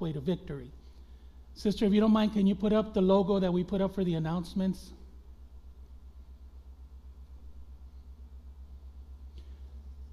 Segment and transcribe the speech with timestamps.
[0.00, 0.70] way to victory.
[1.54, 3.96] Sister, if you don't mind, can you put up the logo that we put up
[3.96, 4.92] for the announcements?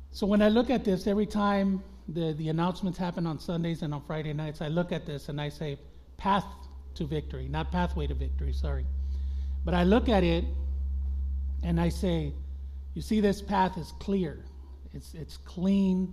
[0.09, 3.93] So when I look at this, every time the, the announcements happen on Sundays and
[3.93, 5.77] on Friday nights, I look at this and I say,
[6.17, 6.45] path
[6.95, 8.87] to victory, not pathway to victory, sorry.
[9.65, 10.45] But I look at it
[11.61, 12.33] and I say,
[12.95, 14.45] you see, this path is clear,
[14.95, 16.11] it's, it's clean,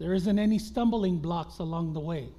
[0.00, 2.30] there isn't any stumbling blocks along the way.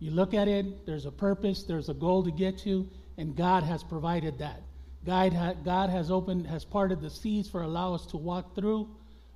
[0.00, 3.62] You look at it, there's a purpose, there's a goal to get to, and God
[3.62, 4.62] has provided that.
[5.04, 8.88] God, ha- God has opened, has parted the seas for allow us to walk through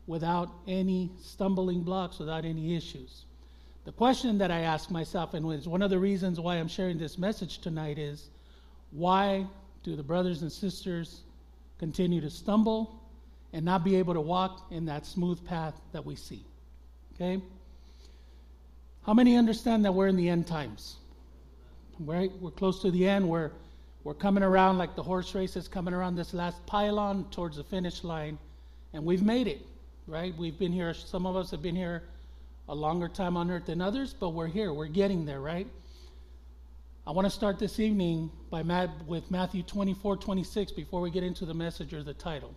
[0.07, 3.25] without any stumbling blocks, without any issues.
[3.85, 6.97] The question that I ask myself, and it's one of the reasons why I'm sharing
[6.97, 8.31] this message tonight, is
[8.91, 9.47] why
[9.83, 11.21] do the brothers and sisters
[11.79, 12.99] continue to stumble
[13.53, 16.43] and not be able to walk in that smooth path that we see?
[17.15, 17.43] Okay?
[19.07, 20.97] How many understand that we're in the end times?
[22.01, 22.31] Right?
[22.41, 23.29] We're close to the end.
[23.29, 23.51] We're,
[24.03, 27.65] we're coming around like the horse race is coming around this last pylon towards the
[27.65, 28.39] finish line,
[28.93, 29.61] and we've made it
[30.07, 30.37] right?
[30.37, 32.03] We've been here, some of us have been here
[32.69, 34.73] a longer time on earth than others, but we're here.
[34.73, 35.67] We're getting there, right?
[37.07, 41.23] I want to start this evening by Matt, with Matthew 24, 26 before we get
[41.23, 42.55] into the message or the title.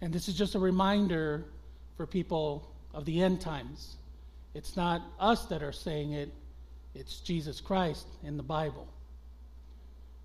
[0.00, 1.44] And this is just a reminder
[1.96, 3.96] for people of the end times.
[4.54, 6.32] It's not us that are saying it,
[6.94, 8.86] it's Jesus Christ in the Bible.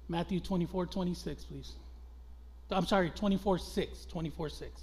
[0.07, 1.73] Matthew 24, 26, please.
[2.71, 4.05] I'm sorry, 24, 6.
[4.05, 4.81] 24, 6.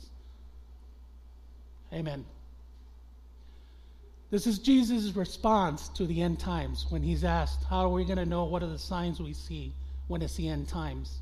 [1.93, 2.25] Amen.
[4.31, 8.19] This is Jesus' response to the end times when he's asked, How are we going
[8.19, 9.73] to know what are the signs we see
[10.09, 11.21] when it's the end times?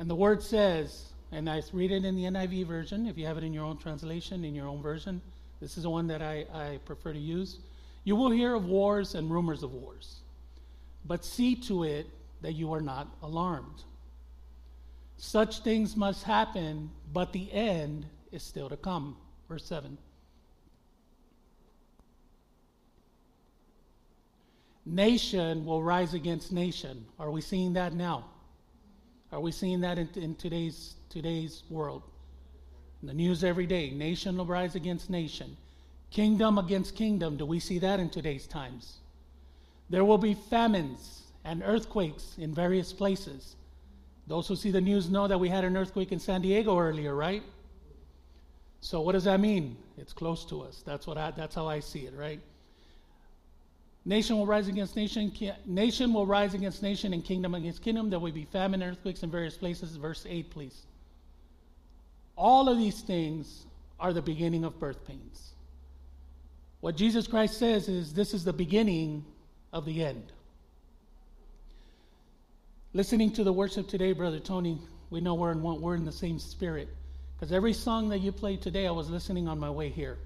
[0.00, 3.36] And the word says, and I read it in the NIV version, if you have
[3.36, 5.20] it in your own translation, in your own version.
[5.60, 7.58] This is the one that I, I prefer to use.
[8.04, 10.20] You will hear of wars and rumors of wars,
[11.04, 12.06] but see to it
[12.42, 13.82] that you are not alarmed.
[15.16, 19.16] Such things must happen, but the end is still to come.
[19.48, 19.98] Verse 7.
[24.86, 27.04] Nation will rise against nation.
[27.18, 28.26] Are we seeing that now?
[29.32, 32.04] Are we seeing that in, in today's, today's world?
[33.02, 33.90] The news every day.
[33.90, 35.56] Nation will rise against nation.
[36.10, 37.36] Kingdom against kingdom.
[37.36, 38.98] Do we see that in today's times?
[39.90, 43.56] There will be famines and earthquakes in various places.
[44.26, 47.14] Those who see the news know that we had an earthquake in San Diego earlier,
[47.14, 47.42] right?
[48.80, 49.76] So what does that mean?
[49.96, 50.82] It's close to us.
[50.84, 52.40] That's what I, that's how I see it, right?
[54.04, 55.32] Nation will rise against nation,
[55.66, 58.08] nation will rise against nation, and kingdom against kingdom.
[58.08, 59.96] There will be famine, earthquakes in various places.
[59.96, 60.82] Verse 8, please.
[62.38, 63.66] All of these things
[63.98, 65.50] are the beginning of birth pains.
[66.80, 69.24] What Jesus Christ says is this is the beginning
[69.72, 70.22] of the end.
[72.92, 74.78] Listening to the worship today, Brother Tony,
[75.10, 76.88] we know we're in, one, we're in the same spirit.
[77.34, 80.16] Because every song that you played today, I was listening on my way here.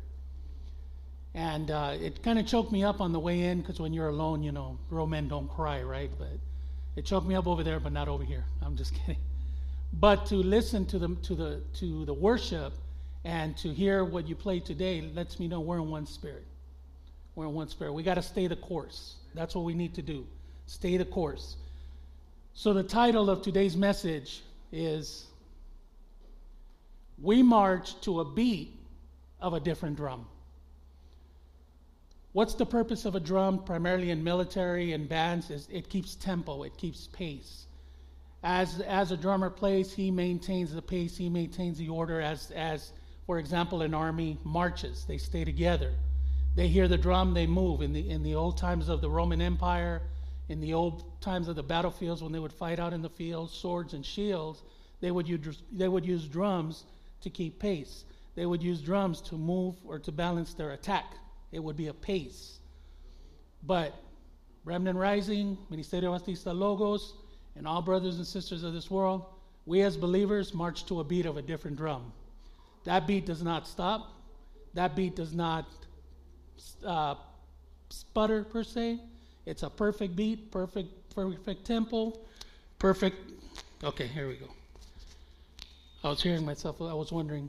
[1.34, 4.08] And uh, it kind of choked me up on the way in because when you're
[4.08, 6.10] alone, you know, real men don't cry, right?
[6.18, 6.28] But
[6.94, 8.44] it choked me up over there, but not over here.
[8.60, 9.16] I'm just kidding.
[9.92, 12.72] But to listen to the to the to the worship
[13.24, 16.46] and to hear what you played today lets me know we're in one spirit.
[17.34, 17.92] We're in one spirit.
[17.92, 19.16] We got to stay the course.
[19.34, 20.26] That's what we need to do.
[20.66, 21.56] Stay the course.
[22.54, 24.42] So the title of today's message
[24.72, 25.26] is
[27.20, 28.78] we march to a beat
[29.40, 30.26] of a different drum.
[32.32, 35.50] What's the purpose of a drum, primarily in military and bands?
[35.50, 37.66] Is it keeps tempo, it keeps pace.
[38.42, 42.20] As, as a drummer plays, he maintains the pace, he maintains the order.
[42.20, 42.92] As, as,
[43.26, 45.92] for example, an army marches, they stay together.
[46.56, 47.82] They hear the drum, they move.
[47.82, 50.02] In the, in the old times of the Roman Empire,
[50.48, 53.52] in the old times of the battlefields, when they would fight out in the fields,
[53.52, 54.62] swords and shields,
[55.00, 56.84] they would use, they would use drums
[57.22, 58.04] to keep pace.
[58.34, 61.14] They would use drums to move or to balance their attack.
[61.52, 62.58] It would be a pace.
[63.62, 63.94] But
[64.64, 67.14] Remnant Rising, Ministerio Bautista Logos,
[67.56, 69.24] and all brothers and sisters of this world,
[69.66, 72.12] we as believers march to a beat of a different drum.
[72.84, 74.12] That beat does not stop.
[74.74, 75.66] That beat does not
[76.84, 77.14] uh,
[77.90, 78.98] sputter per se.
[79.46, 82.18] It's a perfect beat, perfect, perfect tempo,
[82.78, 83.16] perfect.
[83.84, 84.46] Okay, here we go.
[86.04, 86.80] I was hearing myself.
[86.80, 87.48] I was wondering.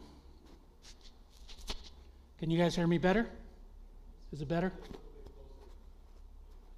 [2.40, 3.28] Can you guys hear me better?
[4.32, 4.72] Is it better?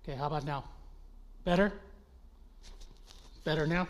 [0.04, 0.63] Okay, how about now?
[1.44, 1.74] Better?
[3.46, 3.88] Better now?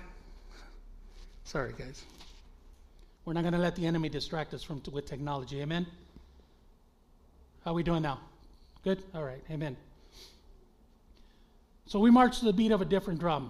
[1.45, 2.03] Sorry, guys.
[3.23, 5.61] We're not going to let the enemy distract us from with technology.
[5.61, 5.87] Amen.
[7.63, 8.19] How are we doing now?
[8.83, 9.01] Good.
[9.15, 9.41] All right.
[9.49, 9.77] Amen.
[11.85, 13.49] So we march to the beat of a different drum.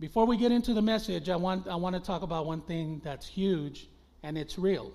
[0.00, 3.00] Before we get into the message, I want, I want to talk about one thing
[3.02, 3.88] that's huge
[4.22, 4.92] and it's real.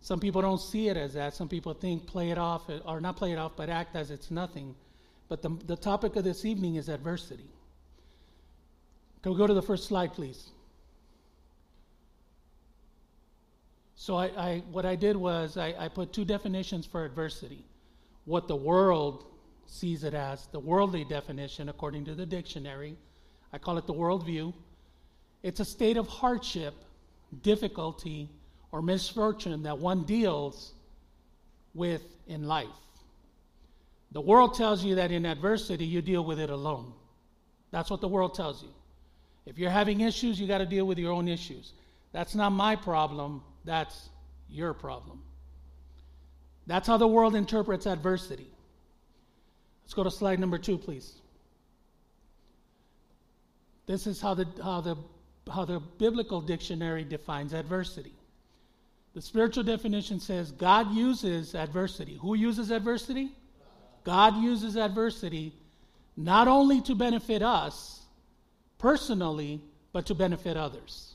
[0.00, 1.34] Some people don't see it as that.
[1.34, 4.30] Some people think play it off, or not play it off, but act as it's
[4.30, 4.76] nothing.
[5.28, 7.50] But the, the topic of this evening is adversity.
[9.22, 10.50] Can we go to the first slide, please?
[13.96, 17.64] So I, I what I did was I, I put two definitions for adversity.
[18.24, 19.24] What the world
[19.66, 22.96] sees it as, the worldly definition according to the dictionary.
[23.52, 24.54] I call it the worldview.
[25.42, 26.74] It's a state of hardship,
[27.42, 28.28] difficulty,
[28.72, 30.72] or misfortune that one deals
[31.74, 32.66] with in life.
[34.12, 36.92] The world tells you that in adversity, you deal with it alone.
[37.70, 38.70] That's what the world tells you.
[39.48, 41.72] If you're having issues, you got to deal with your own issues.
[42.12, 44.10] That's not my problem, that's
[44.48, 45.22] your problem.
[46.66, 48.46] That's how the world interprets adversity.
[49.82, 51.14] Let's go to slide number two, please.
[53.86, 54.96] This is how the, how the,
[55.50, 58.12] how the biblical dictionary defines adversity.
[59.14, 62.18] The spiritual definition says God uses adversity.
[62.20, 63.30] Who uses adversity?
[64.04, 65.54] God uses adversity
[66.18, 68.02] not only to benefit us
[68.78, 69.60] personally,
[69.92, 71.14] but to benefit others.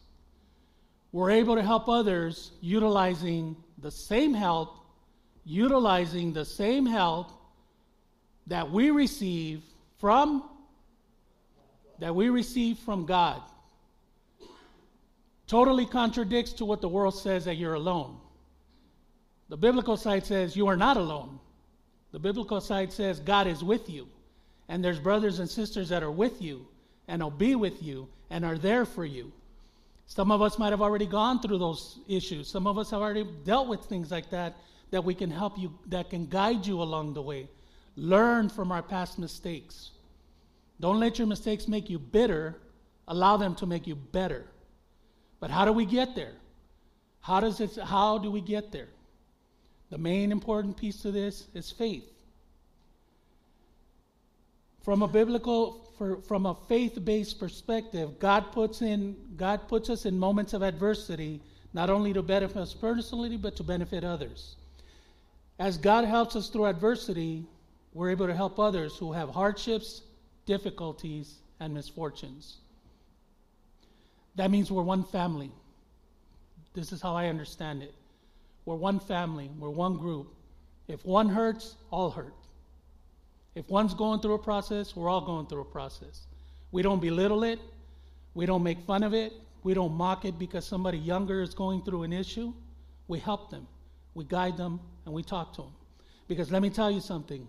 [1.11, 4.75] We're able to help others utilizing the same help,
[5.45, 7.31] utilizing the same help
[8.47, 9.61] that we receive
[9.99, 10.49] from
[11.99, 13.41] that we receive from God
[15.47, 18.17] totally contradicts to what the world says that you're alone.
[19.49, 21.39] The biblical side says you are not alone.
[22.11, 24.07] The biblical side says God is with you.
[24.67, 26.65] And there's brothers and sisters that are with you
[27.07, 29.31] and I'll be with you and are there for you.
[30.05, 32.47] Some of us might have already gone through those issues.
[32.47, 34.55] Some of us have already dealt with things like that
[34.91, 37.49] that we can help you, that can guide you along the way.
[37.95, 39.91] Learn from our past mistakes.
[40.79, 42.57] Don't let your mistakes make you bitter,
[43.07, 44.45] allow them to make you better.
[45.39, 46.33] But how do we get there?
[47.21, 48.89] How does it how do we get there?
[49.89, 52.09] The main important piece to this is faith.
[54.83, 60.17] From a biblical for, from a faith-based perspective, God puts in God puts us in
[60.17, 61.41] moments of adversity
[61.73, 64.55] not only to benefit us personally but to benefit others.
[65.59, 67.45] As God helps us through adversity,
[67.93, 70.01] we're able to help others who have hardships,
[70.45, 72.57] difficulties, and misfortunes.
[74.35, 75.51] That means we're one family.
[76.73, 77.93] This is how I understand it.
[78.65, 80.33] We're one family, we're one group.
[80.87, 82.33] If one hurts, all hurt.
[83.55, 86.27] If one's going through a process, we're all going through a process.
[86.71, 87.59] We don't belittle it,
[88.33, 89.33] we don't make fun of it,
[89.63, 92.53] we don't mock it because somebody younger is going through an issue.
[93.07, 93.67] We help them,
[94.13, 95.71] we guide them, and we talk to them.
[96.27, 97.47] Because let me tell you something.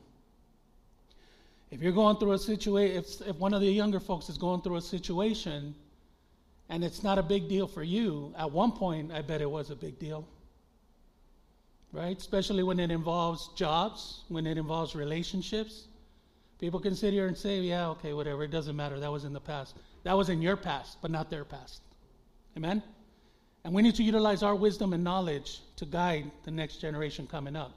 [1.70, 4.60] If you're going through a situation, if, if one of the younger folks is going
[4.62, 5.74] through a situation
[6.68, 9.70] and it's not a big deal for you, at one point, I bet it was
[9.70, 10.26] a big deal.
[11.92, 12.16] Right?
[12.16, 15.88] Especially when it involves jobs, when it involves relationships.
[16.64, 18.98] People can sit here and say, yeah, okay, whatever, it doesn't matter.
[18.98, 19.76] That was in the past.
[20.02, 21.82] That was in your past, but not their past.
[22.56, 22.82] Amen?
[23.64, 27.54] And we need to utilize our wisdom and knowledge to guide the next generation coming
[27.54, 27.72] up.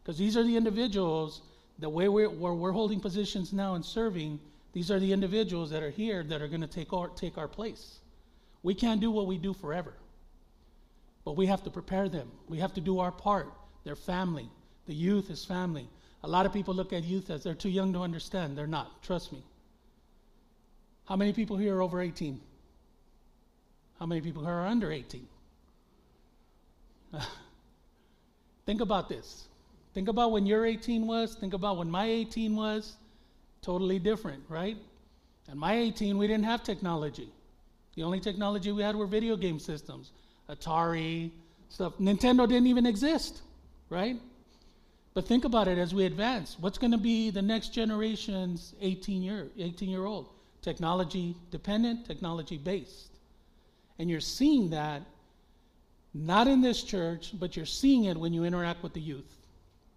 [0.00, 1.42] Because these are the individuals,
[1.80, 4.38] the way we're, where we're holding positions now and serving,
[4.72, 7.48] these are the individuals that are here that are going to take our, take our
[7.48, 7.98] place.
[8.62, 9.94] We can't do what we do forever.
[11.24, 12.30] But we have to prepare them.
[12.48, 13.52] We have to do our part.
[13.82, 14.48] Their family.
[14.86, 15.88] The youth is family.
[16.22, 18.56] A lot of people look at youth as they're too young to understand.
[18.58, 19.02] They're not.
[19.02, 19.42] Trust me.
[21.04, 22.40] How many people here are over 18?
[23.98, 25.26] How many people here are under 18?
[28.66, 29.48] think about this.
[29.94, 31.34] Think about when your 18 was.
[31.34, 32.96] Think about when my 18 was.
[33.62, 34.76] Totally different, right?
[35.48, 37.28] And my 18, we didn't have technology.
[37.96, 40.12] The only technology we had were video game systems,
[40.48, 41.30] Atari,
[41.68, 41.94] stuff.
[41.98, 43.42] Nintendo didn't even exist,
[43.90, 44.16] right?
[45.18, 46.56] But think about it as we advance.
[46.60, 50.28] What's going to be the next generation's 18 year 18 year old?
[50.62, 53.10] Technology dependent, technology based.
[53.98, 55.02] And you're seeing that
[56.14, 59.34] not in this church, but you're seeing it when you interact with the youth.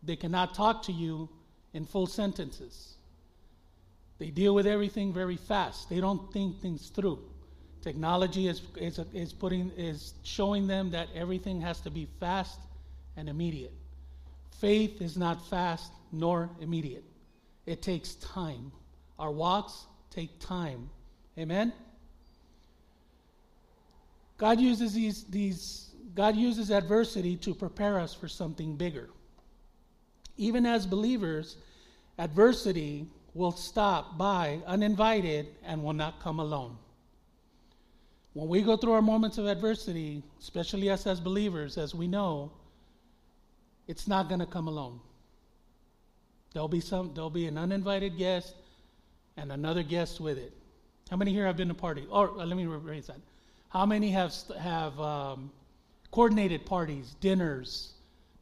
[0.01, 1.30] They cannot talk to you
[1.75, 2.96] in full sentences.
[4.18, 5.88] They deal with everything very fast.
[5.88, 7.20] They don't think things through.
[7.84, 12.60] Technology is, is, is, putting, is showing them that everything has to be fast
[13.16, 13.74] and immediate.
[14.60, 17.03] Faith is not fast nor immediate,
[17.65, 18.72] it takes time.
[19.17, 20.89] Our walks take time.
[21.38, 21.72] Amen?
[24.38, 29.10] God uses these, these God uses adversity to prepare us for something bigger.
[30.38, 31.58] Even as believers,
[32.17, 36.77] adversity will stop by uninvited and will not come alone.
[38.34, 42.51] When we go through our moments of adversity, especially us as believers, as we know,
[43.88, 45.00] it's not going to come alone.
[46.54, 48.56] There'll be some there'll be an uninvited guest
[49.38, 50.54] and another guest with it.
[51.10, 52.06] How many here have been to party?
[52.10, 53.18] Or uh, let me rephrase that.
[53.70, 55.52] How many have have um,
[56.12, 57.94] coordinated parties, dinners,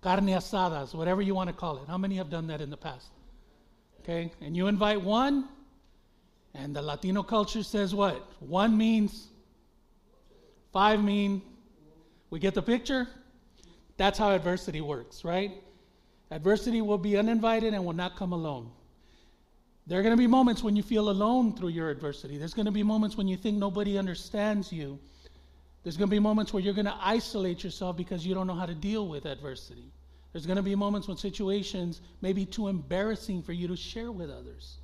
[0.01, 1.83] carne asadas, whatever you want to call it?
[1.87, 3.09] How many have done that in the past?
[4.01, 5.47] Okay, and you invite one,
[6.55, 8.25] and the Latino culture says what?
[8.39, 9.27] One means
[10.73, 11.41] five mean.
[12.31, 13.07] We get the picture?
[13.99, 15.51] That's how adversity works, right?
[16.31, 18.71] Adversity will be uninvited and will not come alone.
[19.87, 22.37] There are going to be moments when you feel alone through your adversity.
[22.37, 24.97] There's going to be moments when you think nobody understands you.
[25.83, 28.55] There's going to be moments where you're going to isolate yourself because you don't know
[28.55, 29.91] how to deal with adversity.
[30.31, 34.13] There's going to be moments when situations may be too embarrassing for you to share
[34.13, 34.77] with others.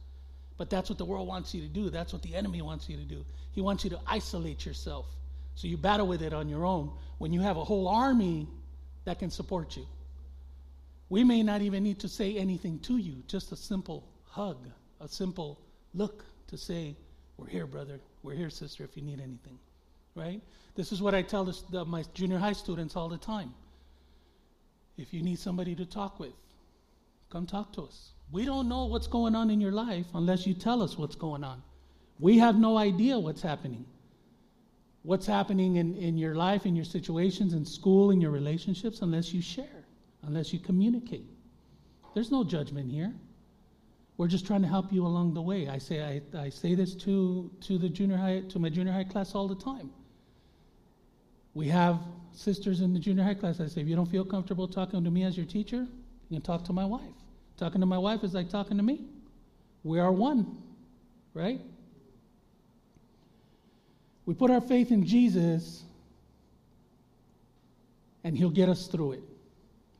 [0.57, 1.89] But that's what the world wants you to do.
[1.89, 3.23] That's what the enemy wants you to do.
[3.51, 5.05] He wants you to isolate yourself.
[5.53, 8.49] So you battle with it on your own when you have a whole army
[9.05, 9.85] that can support you.
[11.09, 14.67] We may not even need to say anything to you, just a simple hug,
[14.99, 15.59] a simple
[15.93, 16.95] look to say,
[17.37, 17.99] We're here, brother.
[18.23, 19.59] We're here, sister, if you need anything.
[20.15, 20.41] Right?
[20.75, 23.53] This is what I tell this, the, my junior high students all the time.
[24.97, 26.33] If you need somebody to talk with,
[27.29, 28.11] come talk to us.
[28.31, 31.43] We don't know what's going on in your life unless you tell us what's going
[31.43, 31.61] on.
[32.19, 33.85] We have no idea what's happening.
[35.05, 39.33] What's happening in, in your life, in your situations, in school, in your relationships, unless
[39.33, 39.85] you share
[40.25, 41.25] unless you communicate.
[42.13, 43.13] There's no judgment here.
[44.17, 45.67] We're just trying to help you along the way.
[45.67, 49.03] I say I, I say this to, to the junior high to my junior high
[49.03, 49.89] class all the time.
[51.53, 51.99] We have
[52.31, 53.59] sisters in the junior high class.
[53.59, 55.87] I say, if you don't feel comfortable talking to me as your teacher,
[56.29, 57.01] you can talk to my wife.
[57.57, 59.05] Talking to my wife is like talking to me.
[59.83, 60.57] We are one,
[61.33, 61.61] right?
[64.25, 65.83] We put our faith in Jesus,
[68.23, 69.23] and He'll get us through it.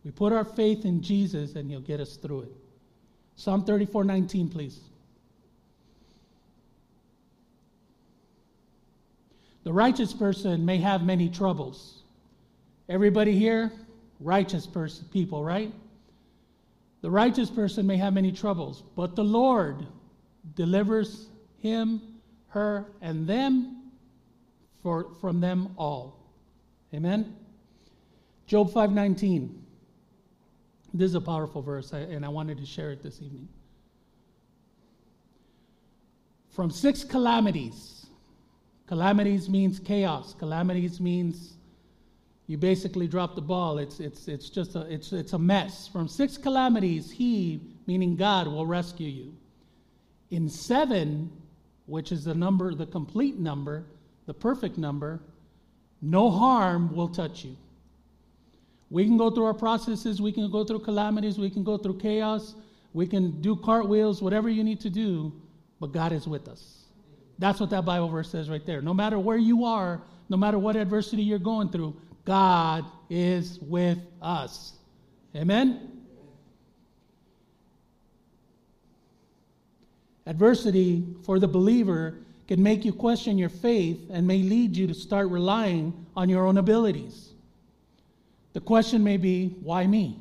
[0.05, 2.51] We put our faith in Jesus and he'll get us through it.
[3.35, 4.79] Psalm 34 19, please.
[9.63, 12.03] The righteous person may have many troubles.
[12.87, 13.71] Everybody here,
[14.19, 15.73] righteous person, people, right?
[17.01, 19.87] The righteous person may have many troubles, but the Lord
[20.53, 21.99] delivers him,
[22.49, 23.84] her, and them
[24.85, 26.15] for, from them all.
[26.93, 27.35] Amen.
[28.45, 29.49] Job 5:19.
[30.93, 33.47] This is a powerful verse, and I wanted to share it this evening.
[36.51, 38.05] From six calamities,
[38.85, 40.35] calamities means chaos.
[40.35, 41.57] Calamities means
[42.45, 43.79] you basically drop the ball.
[43.79, 45.87] It's, it's, it's just a, it's, it's a mess.
[45.87, 49.33] From six calamities, He, meaning God, will rescue you.
[50.29, 51.31] In seven,
[51.87, 53.85] which is the number, the complete number,
[54.25, 55.19] the perfect number,
[56.01, 57.55] no harm will touch you.
[58.89, 61.99] We can go through our processes, we can go through calamities, we can go through
[61.99, 62.55] chaos,
[62.93, 65.33] we can do cartwheels, whatever you need to do,
[65.79, 66.85] but God is with us.
[67.39, 68.81] That's what that Bible verse says right there.
[68.81, 73.99] No matter where you are, no matter what adversity you're going through, God is with
[74.21, 74.73] us.
[75.35, 75.91] Amen?
[80.25, 82.17] Adversity for the believer
[82.47, 86.45] can make you question your faith and may lead you to start relying on your
[86.45, 87.31] own abilities.
[88.53, 90.19] The question may be, why me?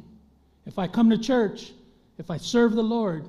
[0.66, 1.72] If I come to church,
[2.18, 3.26] if I serve the Lord,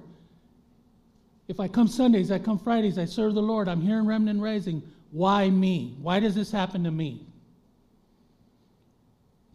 [1.47, 4.41] if I come Sundays, I come Fridays, I serve the Lord, I'm here in Remnant
[4.41, 5.95] Rising, why me?
[6.01, 7.21] Why does this happen to me?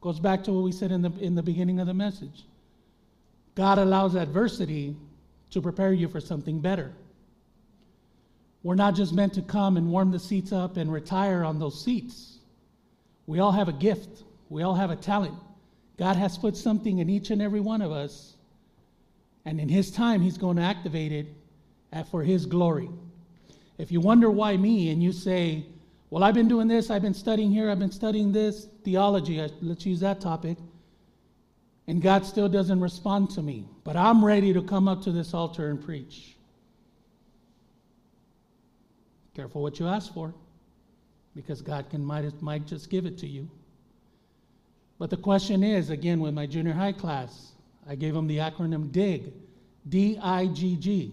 [0.00, 2.44] Goes back to what we said in the, in the beginning of the message.
[3.54, 4.96] God allows adversity
[5.50, 6.92] to prepare you for something better.
[8.62, 11.82] We're not just meant to come and warm the seats up and retire on those
[11.82, 12.38] seats.
[13.26, 14.24] We all have a gift.
[14.48, 15.34] We all have a talent.
[15.96, 18.34] God has put something in each and every one of us,
[19.44, 21.26] and in His time, He's going to activate it
[22.10, 22.88] for His glory.
[23.78, 25.64] If you wonder why me, and you say,
[26.10, 29.86] Well, I've been doing this, I've been studying here, I've been studying this, theology, let's
[29.86, 30.58] use that topic,
[31.86, 35.34] and God still doesn't respond to me, but I'm ready to come up to this
[35.34, 36.36] altar and preach.
[39.34, 40.34] Careful what you ask for,
[41.34, 43.48] because God can might, might just give it to you.
[44.98, 47.52] But the question is again, with my junior high class,
[47.88, 49.32] I gave them the acronym DIG,
[49.88, 51.12] D I G G.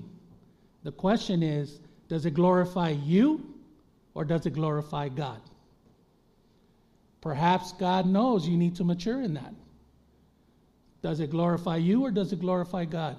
[0.83, 3.53] The question is does it glorify you
[4.13, 5.41] or does it glorify God?
[7.21, 9.53] Perhaps God knows you need to mature in that.
[11.01, 13.17] Does it glorify you or does it glorify God?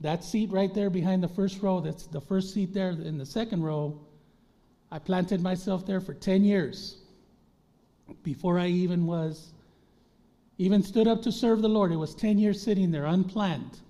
[0.00, 3.26] that seat right there behind the first row, that's the first seat there in the
[3.26, 4.00] second row,
[4.92, 6.96] I planted myself there for 10 years
[8.22, 9.52] before I even was,
[10.58, 11.92] even stood up to serve the Lord.
[11.92, 13.80] It was 10 years sitting there unplanned.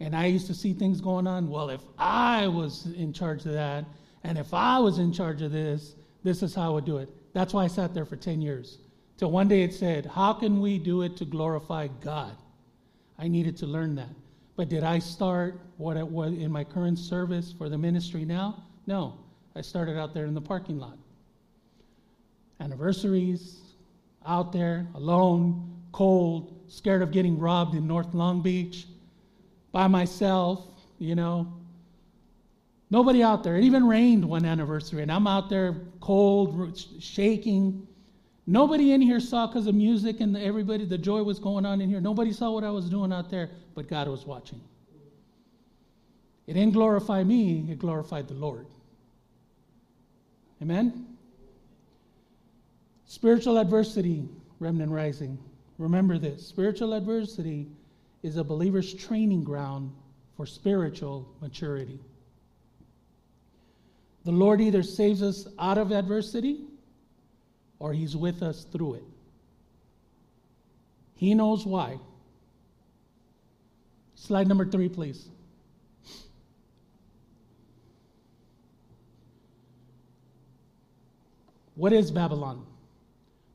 [0.00, 1.48] And I used to see things going on.
[1.48, 3.84] Well, if I was in charge of that,
[4.22, 7.10] and if I was in charge of this, this is how I would do it.
[7.32, 8.78] That's why I sat there for 10 years.
[9.16, 12.36] Till one day it said, How can we do it to glorify God?
[13.18, 14.08] I needed to learn that.
[14.56, 18.64] But did I start what it was in my current service for the ministry now?
[18.86, 19.18] No.
[19.56, 20.98] I started out there in the parking lot.
[22.60, 23.60] Anniversaries,
[24.26, 28.86] out there, alone, cold, scared of getting robbed in North Long Beach,
[29.70, 30.66] by myself,
[30.98, 31.52] you know.
[32.90, 33.56] Nobody out there.
[33.56, 37.86] It even rained one anniversary, and I'm out there cold, shaking.
[38.46, 41.88] Nobody in here saw because of music and everybody, the joy was going on in
[41.88, 42.00] here.
[42.00, 44.60] Nobody saw what I was doing out there, but God was watching.
[46.46, 48.66] It didn't glorify me, it glorified the Lord.
[50.62, 51.06] Amen?
[53.06, 54.28] Spiritual adversity,
[54.60, 55.38] remnant rising.
[55.78, 57.66] Remember this spiritual adversity
[58.22, 59.92] is a believer's training ground
[60.36, 61.98] for spiritual maturity.
[64.24, 66.64] The Lord either saves us out of adversity
[67.78, 69.04] or He's with us through it.
[71.16, 71.98] He knows why.
[74.14, 75.28] Slide number three, please.
[81.74, 82.64] What is Babylon?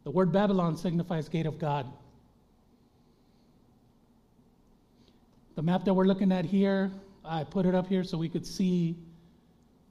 [0.03, 1.85] The word Babylon signifies gate of God.
[5.55, 6.91] The map that we're looking at here,
[7.23, 8.97] I put it up here so we could see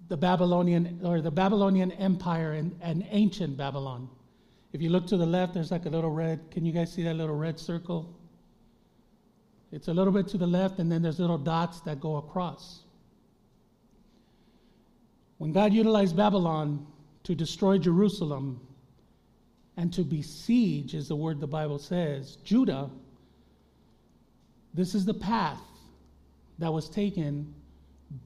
[0.08, 4.08] the Babylonian or the Babylonian Empire and, and ancient Babylon.
[4.72, 6.50] If you look to the left, there's like a little red.
[6.50, 8.14] Can you guys see that little red circle?
[9.70, 12.80] It's a little bit to the left, and then there's little dots that go across.
[15.36, 16.86] When God utilized Babylon
[17.28, 18.58] to destroy Jerusalem
[19.76, 22.88] and to besiege, is the word the Bible says, Judah,
[24.72, 25.60] this is the path
[26.58, 27.52] that was taken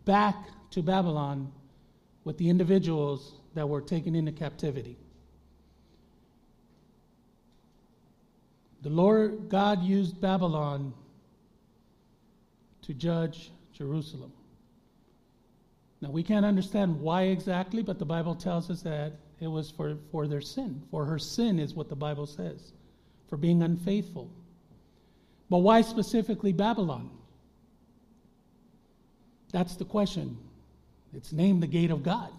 [0.04, 0.36] back
[0.70, 1.50] to Babylon
[2.22, 4.96] with the individuals that were taken into captivity.
[8.82, 10.94] The Lord God used Babylon
[12.82, 14.32] to judge Jerusalem.
[16.02, 19.96] Now, we can't understand why exactly, but the Bible tells us that it was for,
[20.10, 20.82] for their sin.
[20.90, 22.72] For her sin is what the Bible says,
[23.30, 24.28] for being unfaithful.
[25.48, 27.08] But why specifically Babylon?
[29.52, 30.36] That's the question.
[31.14, 32.30] It's named the gate of God.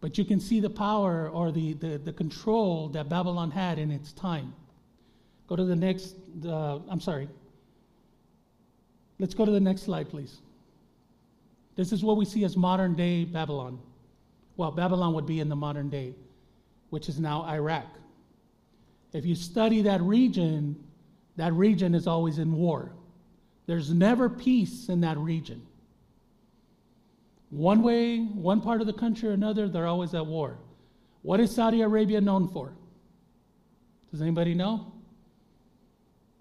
[0.00, 3.90] But you can see the power or the, the, the control that Babylon had in
[3.90, 4.54] its time.
[5.48, 6.14] Go to the next,
[6.46, 7.28] uh, I'm sorry.
[9.18, 10.36] Let's go to the next slide, please.
[11.76, 13.78] This is what we see as modern day Babylon.
[14.56, 16.14] Well, Babylon would be in the modern day,
[16.90, 17.86] which is now Iraq.
[19.12, 20.82] If you study that region,
[21.36, 22.92] that region is always in war.
[23.66, 25.66] There's never peace in that region.
[27.50, 30.58] One way, one part of the country or another, they're always at war.
[31.22, 32.72] What is Saudi Arabia known for?
[34.10, 34.92] Does anybody know?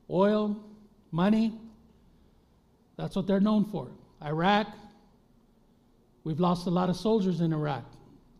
[0.10, 0.64] Oil,
[1.12, 1.54] money.
[2.98, 3.90] That's what they're known for.
[4.24, 4.68] Iraq,
[6.26, 7.86] we've lost a lot of soldiers in Iraq.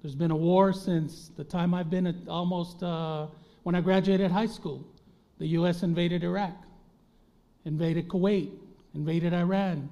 [0.02, 3.28] There's been a war since the time I've been at almost uh,
[3.64, 4.86] when I graduated high school.
[5.38, 5.84] The U.S.
[5.84, 6.56] invaded Iraq,
[7.64, 8.52] invaded Kuwait,
[8.94, 9.90] invaded Iran,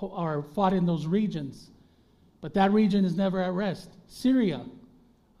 [0.00, 1.70] or fought in those regions.
[2.40, 3.90] But that region is never at rest.
[4.06, 4.64] Syria,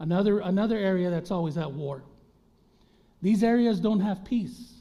[0.00, 2.02] another, another area that's always at war.
[3.22, 4.74] These areas don't have peace.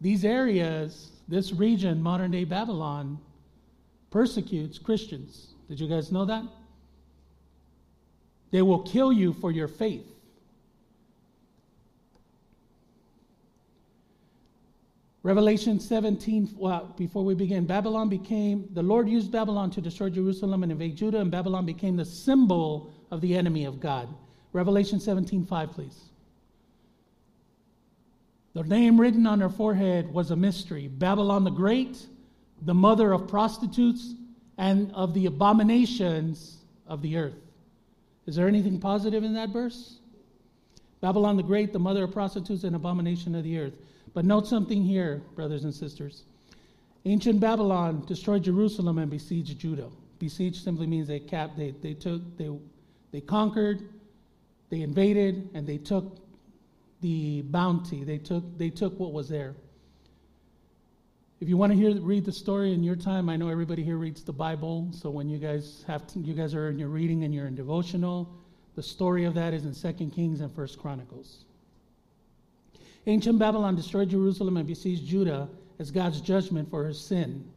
[0.00, 3.18] These areas, this region, modern day Babylon,
[4.10, 5.54] persecutes Christians.
[5.68, 6.44] Did you guys know that?
[8.50, 10.06] They will kill you for your faith.
[15.22, 20.62] Revelation 17, well, before we begin, Babylon became, the Lord used Babylon to destroy Jerusalem
[20.62, 24.08] and invade Judah, and Babylon became the symbol of the enemy of God.
[24.54, 26.04] Revelation 17, 5, please.
[28.54, 32.06] The name written on her forehead was a mystery Babylon the Great,
[32.62, 34.14] the mother of prostitutes
[34.58, 37.36] and of the abominations of the earth.
[38.26, 40.00] Is there anything positive in that verse?
[41.00, 43.74] Babylon the Great, the mother of prostitutes and abomination of the earth.
[44.12, 46.24] But note something here, brothers and sisters.
[47.04, 49.88] Ancient Babylon destroyed Jerusalem and besieged Judah.
[50.18, 52.50] Besieged simply means they capped, they, they took, they,
[53.12, 53.88] they conquered,
[54.70, 56.18] they invaded, and they took
[57.00, 58.02] the bounty.
[58.02, 59.54] They took, they took what was there.
[61.40, 63.96] If you want to hear read the story in your time, I know everybody here
[63.96, 64.88] reads the Bible.
[64.90, 67.54] So when you guys have to, you guys are in your reading and you're in
[67.54, 68.28] devotional,
[68.74, 71.44] the story of that is in Second Kings and First Chronicles.
[73.06, 75.48] Ancient Babylon destroyed Jerusalem and besieged Judah
[75.78, 77.48] as God's judgment for her sin.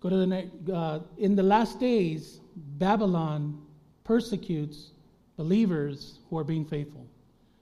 [0.00, 0.50] Go to the next.
[0.70, 3.58] Uh, in the last days, Babylon
[4.04, 4.90] persecutes
[5.38, 7.06] believers who are being faithful.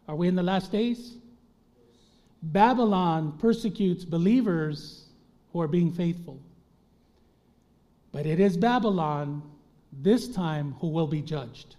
[0.08, 1.18] Are we in the last days?
[2.42, 5.04] Babylon persecutes believers
[5.52, 6.40] who are being faithful.
[8.12, 9.42] But it is Babylon
[9.92, 11.76] this time who will be judged.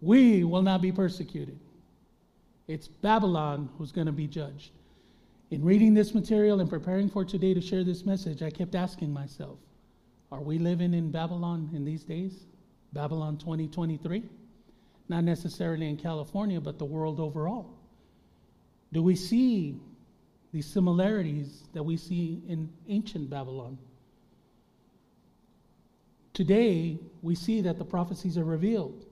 [0.00, 1.58] We will not be persecuted.
[2.68, 4.70] It's Babylon who's going to be judged.
[5.50, 9.12] In reading this material and preparing for today to share this message, I kept asking
[9.12, 9.58] myself,
[10.32, 12.44] are we living in Babylon in these days?
[12.92, 14.22] Babylon 2023?
[15.08, 17.73] Not necessarily in California, but the world overall.
[18.94, 19.80] Do we see
[20.52, 23.76] these similarities that we see in ancient Babylon?
[26.32, 29.04] Today, we see that the prophecies are revealed.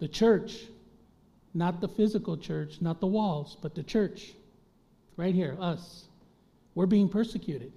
[0.00, 0.66] The church,
[1.54, 4.34] not the physical church, not the walls, but the church,
[5.16, 6.04] right here, us,
[6.74, 7.72] we're being persecuted.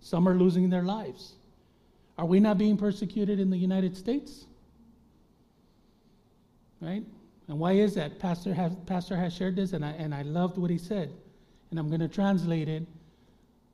[0.00, 1.34] Some are losing their lives.
[2.18, 4.44] Are we not being persecuted in the United States?
[6.80, 7.04] Right?
[7.48, 8.18] And why is that?
[8.18, 11.12] Pastor has, Pastor has shared this, and I, and I loved what he said.
[11.70, 12.86] And I'm going to translate it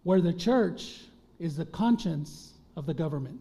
[0.05, 1.01] where the church
[1.39, 3.41] is the conscience of the government.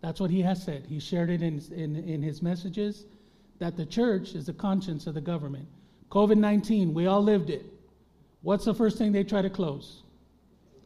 [0.00, 0.86] That's what he has said.
[0.88, 3.04] He shared it in, in, in his messages
[3.58, 5.66] that the church is the conscience of the government.
[6.10, 7.64] COVID 19, we all lived it.
[8.42, 10.02] What's the first thing they try to close?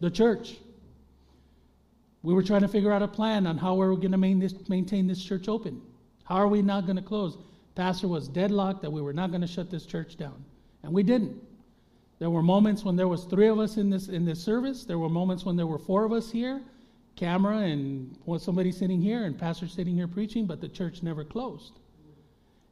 [0.01, 0.57] The church.
[2.23, 4.19] We were trying to figure out a plan on how we are going to
[4.69, 5.81] maintain this church open.
[6.25, 7.37] How are we not going to close?
[7.75, 10.45] Pastor was deadlocked that we were not going to shut this church down,
[10.83, 11.37] and we didn't.
[12.21, 14.85] There were moments when there was three of us in this in this service.
[14.85, 16.63] There were moments when there were four of us here,
[17.17, 21.81] camera and somebody sitting here and pastor sitting here preaching, but the church never closed.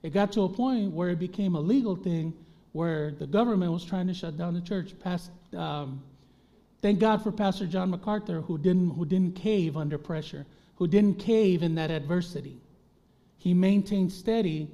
[0.03, 2.35] It got to a point where it became a legal thing
[2.73, 4.99] where the government was trying to shut down the church.
[4.99, 6.03] Past, um,
[6.81, 11.19] thank God for Pastor John MacArthur who didn't who didn't cave under pressure, who didn't
[11.19, 12.61] cave in that adversity.
[13.38, 14.71] He maintained steady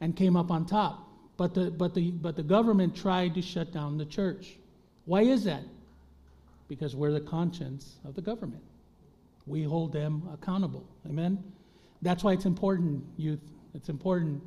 [0.00, 1.08] and came up on top.
[1.36, 4.56] But the, but, the, but the government tried to shut down the church.
[5.04, 5.62] Why is that?
[6.68, 8.62] Because we're the conscience of the government.
[9.46, 10.84] We hold them accountable.
[11.08, 11.42] Amen?
[12.02, 13.40] That's why it's important, youth.
[13.74, 14.42] It's important,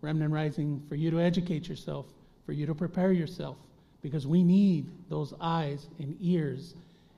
[0.00, 2.06] Remnant Rising, for you to educate yourself,
[2.44, 3.56] for you to prepare yourself,
[4.02, 6.74] because we need those eyes and ears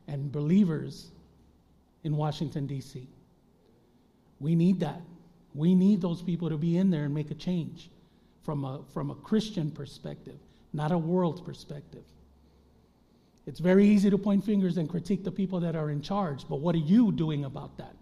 [0.07, 1.11] and believers
[2.05, 3.07] in Washington, D.C.
[4.41, 5.01] We need that.
[5.55, 7.91] We need those people to be in there and make a change
[8.45, 10.39] from a, from a Christian perspective,
[10.73, 12.05] not a world perspective.
[13.47, 16.61] It's very easy to point fingers and critique the people that are in charge, but
[16.61, 17.95] what are you doing about that?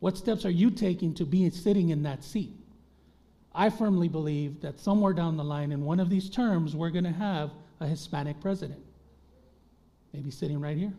[0.00, 2.52] What steps are you taking to be sitting in that seat?
[3.54, 7.04] I firmly believe that somewhere down the line, in one of these terms, we're going
[7.04, 8.80] to have a Hispanic president.
[10.12, 10.92] Maybe sitting right here.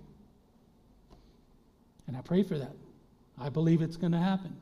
[2.07, 2.73] And I pray for that.
[3.39, 4.55] I believe it's going to happen.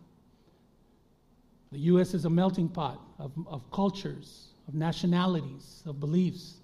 [1.71, 2.13] The U.S.
[2.13, 6.55] is a melting pot of, of cultures, of nationalities, of beliefs.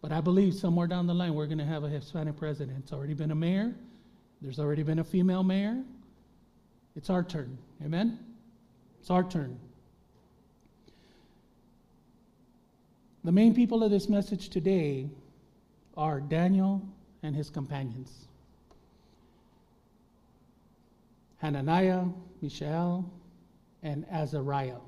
[0.00, 2.78] But I believe somewhere down the line we're going to have a Hispanic president.
[2.78, 3.74] It's already been a mayor,
[4.40, 5.82] there's already been a female mayor.
[6.96, 7.58] It's our turn.
[7.84, 8.18] Amen?
[9.00, 9.58] It's our turn.
[13.24, 15.08] The main people of this message today
[15.96, 16.82] are Daniel
[17.22, 18.28] and his companions
[21.38, 22.04] Hananiah,
[22.42, 23.08] Mishael,
[23.82, 24.80] and Azariah,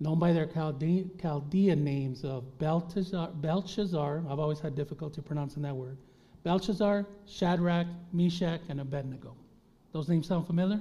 [0.00, 5.76] known by their Chalde- Chaldean names of Belteshazzar, Belshazzar, I've always had difficulty pronouncing that
[5.76, 5.96] word,
[6.42, 9.34] Belshazzar, Shadrach, Meshach, and Abednego.
[9.92, 10.80] Those names sound familiar?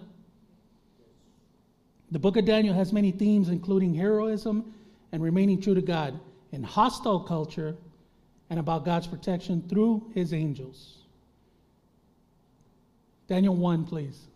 [2.11, 4.73] The book of Daniel has many themes, including heroism
[5.11, 6.19] and remaining true to God
[6.51, 7.75] in hostile culture
[8.49, 10.97] and about God's protection through his angels.
[13.27, 14.27] Daniel 1, please.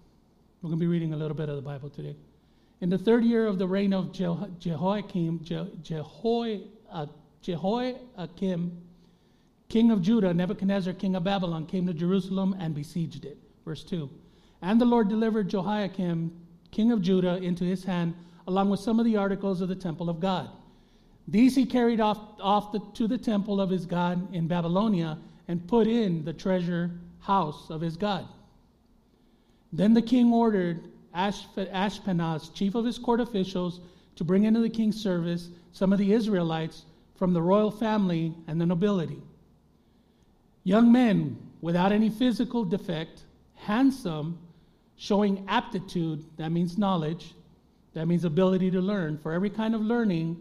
[0.66, 2.16] We're going to be reading a little bit of the Bible today.
[2.82, 5.46] In the third year of the reign of Jehoiakim,
[6.92, 7.06] uh,
[7.44, 8.82] Jehoiakim,
[9.70, 13.38] king of Judah, Nebuchadnezzar, king of Babylon, came to Jerusalem and besieged it.
[13.64, 14.10] Verse 2.
[14.64, 16.36] And the Lord delivered Jehoiakim,
[16.72, 18.16] king of Judah, into his hand,
[18.48, 20.50] along with some of the articles of the temple of God.
[21.28, 25.68] These he carried off, off the, to the temple of his God in Babylonia and
[25.68, 28.28] put in the treasure house of his God.
[29.76, 33.82] Then the king ordered Ashpenaz, chief of his court officials,
[34.16, 36.86] to bring into the king's service some of the Israelites
[37.16, 39.22] from the royal family and the nobility.
[40.64, 43.24] Young men without any physical defect,
[43.56, 44.40] handsome,
[44.96, 47.34] showing aptitude, that means knowledge,
[47.94, 50.40] that means ability to learn, for every kind of learning,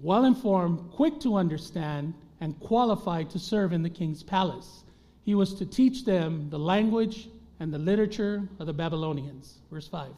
[0.00, 4.82] well informed, quick to understand, and qualified to serve in the king's palace.
[5.22, 7.28] He was to teach them the language
[7.60, 9.58] and the literature of the Babylonians.
[9.70, 10.10] Verse 5.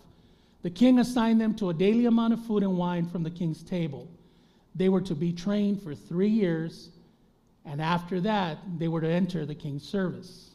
[0.62, 3.62] The king assigned them to a daily amount of food and wine from the king's
[3.62, 4.09] table.
[4.74, 6.90] They were to be trained for three years,
[7.64, 10.50] and after that, they were to enter the king's service.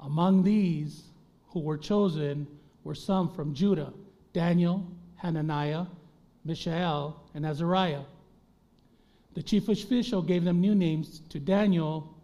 [0.00, 1.02] Among these
[1.48, 2.46] who were chosen
[2.84, 3.92] were some from Judah
[4.32, 4.86] Daniel,
[5.16, 5.86] Hananiah,
[6.44, 8.04] Mishael, and Azariah.
[9.34, 12.14] The chief official gave them new names to Daniel,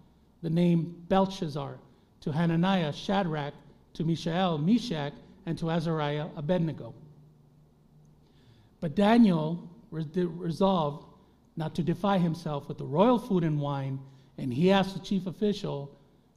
[0.43, 1.79] the name Belshazzar,
[2.21, 3.55] to Hananiah, Shadrach,
[3.97, 5.13] to Mishael, Meshach,
[5.47, 6.95] and to Azariah, Abednego.
[8.81, 11.07] But Daniel resolved
[11.57, 13.99] not to defy himself with the royal food and wine,
[14.39, 15.91] and he asked the chief official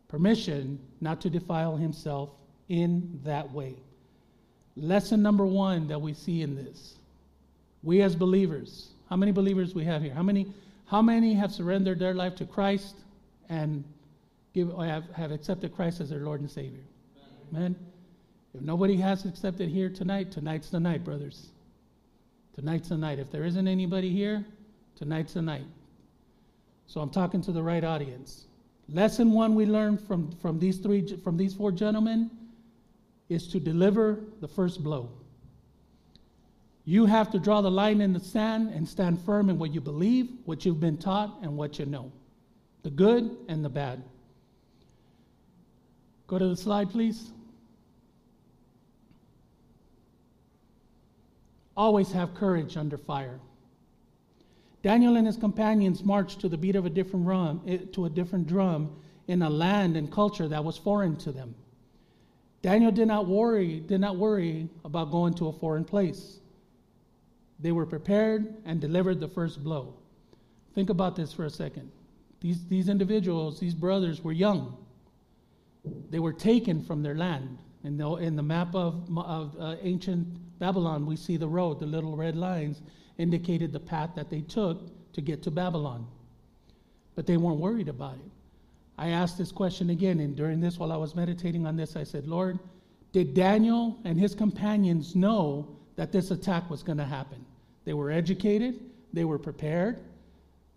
[0.08, 2.30] permission not to defile himself
[2.70, 3.76] in that way.
[4.78, 6.96] Lesson number one that we see in this
[7.82, 10.14] we as believers, how many believers we have here?
[10.14, 10.54] How many,
[10.86, 12.96] how many have surrendered their life to Christ
[13.48, 13.84] and
[14.54, 16.84] give, have, have accepted Christ as their Lord and Savior?
[17.52, 17.76] Amen.
[18.54, 21.50] If nobody has accepted here tonight, tonight's the night, brothers.
[22.56, 23.20] Tonight's the night.
[23.20, 24.46] If there isn't anybody here,
[24.96, 25.66] tonight's the night.
[26.88, 28.46] So I'm talking to the right audience.
[28.92, 32.32] Lesson one we learned from, from these three from these four gentlemen
[33.30, 35.10] is to deliver the first blow.
[36.86, 39.80] You have to draw the line in the sand and stand firm in what you
[39.80, 42.12] believe, what you've been taught, and what you know.
[42.82, 44.02] The good and the bad.
[46.26, 47.32] Go to the slide, please.
[51.80, 53.40] Always have courage under fire.
[54.84, 58.10] Daniel and his companions marched to the beat of a different drum, eh, to a
[58.10, 58.98] different drum
[59.30, 61.56] in a land and culture that was foreign to them.
[62.62, 66.42] Daniel did not worry, did not worry about going to a foreign place.
[67.62, 69.94] They were prepared and delivered the first blow.
[70.76, 71.90] Think about this for a second.
[72.42, 74.76] These, these individuals, these brothers, were young.
[76.10, 77.58] They were taken from their land.
[77.86, 80.28] In the, in the map of, of uh, ancient
[80.60, 82.82] Babylon, we see the road, the little red lines
[83.18, 84.82] indicated the path that they took
[85.14, 86.06] to get to Babylon.
[87.16, 88.32] But they weren't worried about it.
[88.98, 92.04] I asked this question again, and during this, while I was meditating on this, I
[92.04, 92.60] said, Lord,
[93.14, 97.46] did Daniel and his companions know that this attack was going to happen?
[97.86, 98.80] They were educated,
[99.14, 100.02] they were prepared,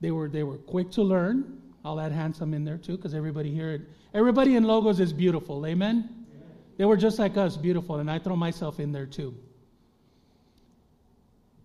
[0.00, 1.60] they were, they were quick to learn.
[1.84, 5.66] I'll add handsome in there too, because everybody here, everybody in logos is beautiful.
[5.66, 6.08] Amen?
[6.08, 6.20] Amen?
[6.76, 9.34] They were just like us, beautiful, and I throw myself in there too.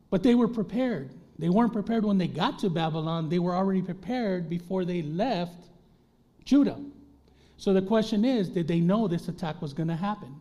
[0.09, 1.11] But they were prepared.
[1.39, 5.65] They weren't prepared when they got to Babylon, they were already prepared before they left
[6.45, 6.79] Judah.
[7.57, 10.39] So the question is did they know this attack was going to happen?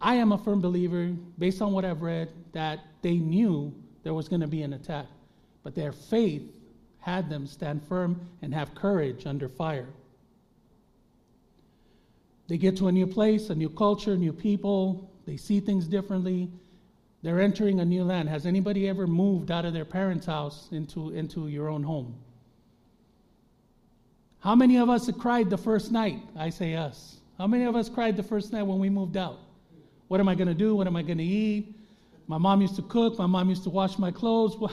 [0.00, 1.06] I am a firm believer,
[1.38, 5.06] based on what I've read, that they knew there was going to be an attack,
[5.62, 6.42] but their faith
[7.00, 9.88] had them stand firm and have courage under fire.
[12.48, 16.50] They get to a new place, a new culture, new people, they see things differently,
[17.26, 18.28] they're entering a new land.
[18.28, 22.14] Has anybody ever moved out of their parents' house into, into your own home?
[24.38, 26.20] How many of us cried the first night?
[26.38, 27.16] I say us.
[27.36, 29.40] How many of us cried the first night when we moved out?
[30.06, 30.76] What am I going to do?
[30.76, 31.74] What am I going to eat?
[32.28, 33.18] My mom used to cook.
[33.18, 34.56] My mom used to wash my clothes.
[34.56, 34.72] What,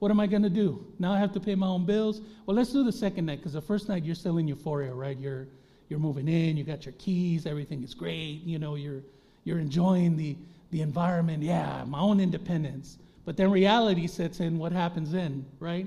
[0.00, 0.84] what am I going to do?
[0.98, 2.20] Now I have to pay my own bills.
[2.46, 5.16] Well, let's do the second night because the first night you're still in euphoria, right?
[5.16, 5.46] You're
[5.88, 6.56] you're moving in.
[6.56, 7.46] You got your keys.
[7.46, 8.42] Everything is great.
[8.44, 9.02] You know you're
[9.44, 10.36] you're enjoying the
[10.72, 12.98] the environment, yeah, my own independence.
[13.24, 15.86] But then reality sets in, what happens then, right?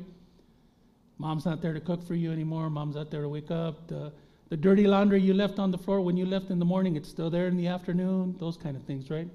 [1.17, 2.69] Mom's not there to cook for you anymore.
[2.69, 3.87] Mom's not there to wake up.
[3.87, 4.13] The,
[4.49, 7.09] the dirty laundry you left on the floor when you left in the morning, it's
[7.09, 8.35] still there in the afternoon.
[8.39, 9.27] Those kind of things, right?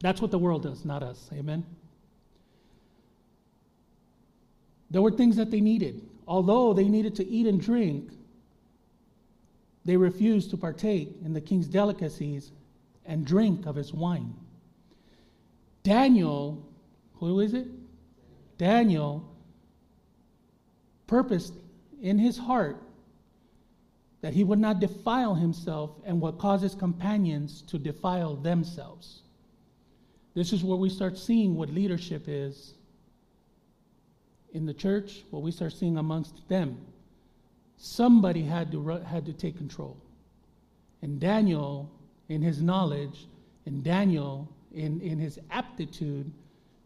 [0.00, 1.28] That's what the world does, not us.
[1.32, 1.64] Amen?
[4.90, 6.08] There were things that they needed.
[6.26, 8.10] Although they needed to eat and drink,
[9.84, 12.50] they refused to partake in the king's delicacies
[13.10, 14.32] and drink of his wine.
[15.82, 16.64] Daniel,
[17.14, 17.66] who is it?
[18.56, 19.28] Daniel
[21.08, 21.54] purposed
[22.00, 22.80] in his heart
[24.20, 29.22] that he would not defile himself and would cause his companions to defile themselves.
[30.34, 32.74] This is where we start seeing what leadership is
[34.52, 36.78] in the church, what we start seeing amongst them.
[37.76, 39.96] Somebody had to, had to take control.
[41.02, 41.90] And Daniel
[42.30, 43.26] in his knowledge,
[43.66, 46.32] and Daniel, in, in his aptitude,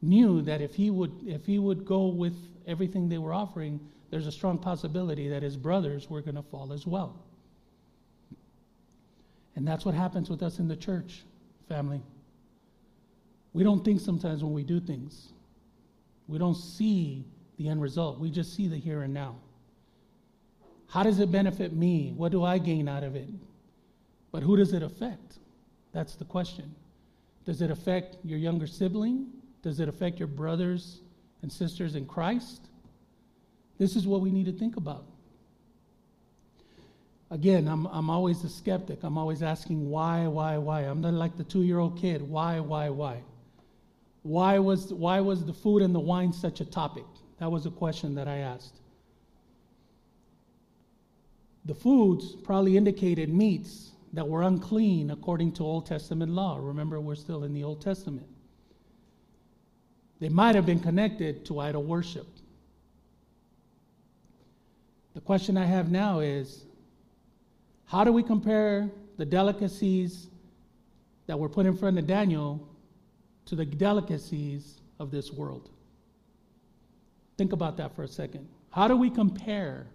[0.02, 2.34] knew that if he would if he would go with
[2.66, 3.78] everything they were offering,
[4.10, 7.22] there's a strong possibility that his brothers were going to fall as well.
[9.54, 11.22] And that's what happens with us in the church,
[11.68, 12.02] family.
[13.52, 15.28] We don't think sometimes when we do things,
[16.26, 17.24] we don't see
[17.58, 18.18] the end result.
[18.18, 19.36] We just see the here and now.
[20.88, 22.14] How does it benefit me?
[22.16, 23.28] What do I gain out of it?
[24.34, 25.38] But who does it affect?
[25.92, 26.74] That's the question.
[27.44, 29.28] Does it affect your younger sibling?
[29.62, 31.02] Does it affect your brothers
[31.42, 32.66] and sisters in Christ?
[33.78, 35.04] This is what we need to think about.
[37.30, 39.04] Again, I'm, I'm always a skeptic.
[39.04, 40.80] I'm always asking why, why, why.
[40.80, 42.20] I'm not like the two year old kid.
[42.20, 43.20] Why, why, why?
[44.24, 47.06] Why was, why was the food and the wine such a topic?
[47.38, 48.80] That was a question that I asked.
[51.66, 56.58] The foods probably indicated meats that were unclean according to Old Testament law.
[56.60, 58.26] Remember, we're still in the Old Testament.
[60.20, 62.26] They might have been connected to idol worship.
[65.14, 66.64] The question I have now is
[67.86, 70.28] how do we compare the delicacies
[71.26, 72.66] that were put in front of Daniel
[73.46, 75.70] to the delicacies of this world?
[77.36, 78.48] Think about that for a second.
[78.70, 79.86] How do we compare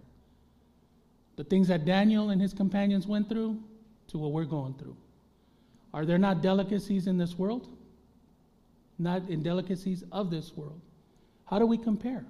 [1.36, 3.62] the things that Daniel and his companions went through
[4.10, 4.96] to what we're going through?
[5.92, 7.68] Are there not delicacies in this world?
[8.98, 10.80] Not in delicacies of this world.
[11.46, 12.24] How do we compare?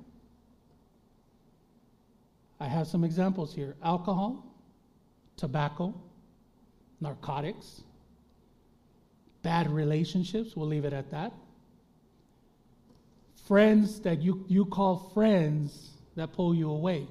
[2.58, 4.44] I have some examples here alcohol,
[5.36, 5.94] tobacco,
[7.00, 7.82] narcotics,
[9.42, 11.32] bad relationships, we'll leave it at that.
[13.46, 17.06] Friends that you, you call friends that pull you away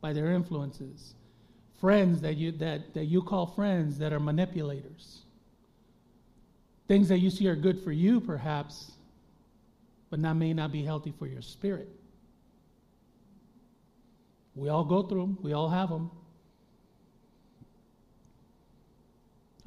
[0.00, 1.14] by their influences.
[1.80, 5.20] Friends that you, that, that you call friends that are manipulators.
[6.88, 8.92] Things that you see are good for you, perhaps,
[10.08, 11.88] but not, may not be healthy for your spirit.
[14.54, 16.10] We all go through them, we all have them.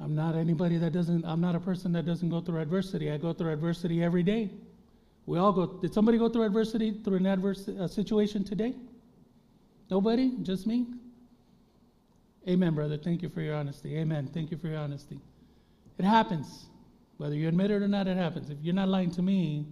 [0.00, 3.10] I'm not anybody that doesn't, I'm not a person that doesn't go through adversity.
[3.10, 4.50] I go through adversity every day.
[5.26, 8.74] We all go, did somebody go through adversity through an adverse uh, situation today?
[9.90, 10.32] Nobody?
[10.42, 10.86] Just me?
[12.48, 12.96] Amen, brother.
[12.96, 13.96] Thank you for your honesty.
[13.96, 14.28] Amen.
[14.32, 15.20] Thank you for your honesty.
[15.98, 16.66] It happens.
[17.18, 18.48] Whether you admit it or not, it happens.
[18.48, 19.66] If you're not lying to me,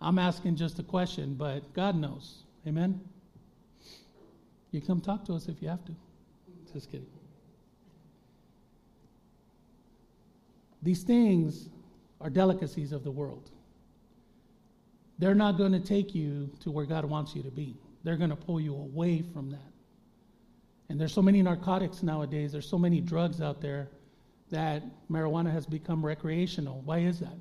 [0.00, 2.44] I'm asking just a question, but God knows.
[2.66, 3.00] Amen?
[4.70, 5.94] You come talk to us if you have to.
[6.72, 7.06] Just kidding.
[10.82, 11.68] These things
[12.20, 13.50] are delicacies of the world.
[15.18, 17.76] They're not going to take you to where God wants you to be.
[18.04, 19.75] They're going to pull you away from that.
[20.88, 23.88] And there's so many narcotics nowadays, there's so many drugs out there
[24.50, 26.82] that marijuana has become recreational.
[26.84, 27.36] Why is that?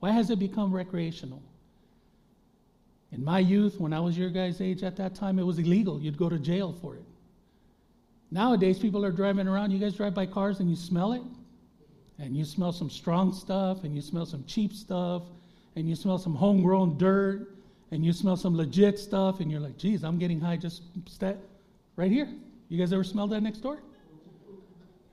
[0.00, 1.42] Why has it become recreational?
[3.12, 6.00] In my youth, when I was your guys' age at that time, it was illegal.
[6.00, 7.04] You'd go to jail for it.
[8.30, 9.70] Nowadays, people are driving around.
[9.70, 11.22] You guys drive by cars and you smell it
[12.18, 15.22] and you smell some strong stuff, and you smell some cheap stuff,
[15.76, 17.54] and you smell some homegrown dirt,
[17.92, 21.38] and you smell some legit stuff, and you're like, geez, I'm getting high just st-
[21.96, 22.28] right here.
[22.68, 23.80] You guys ever smelled that next door?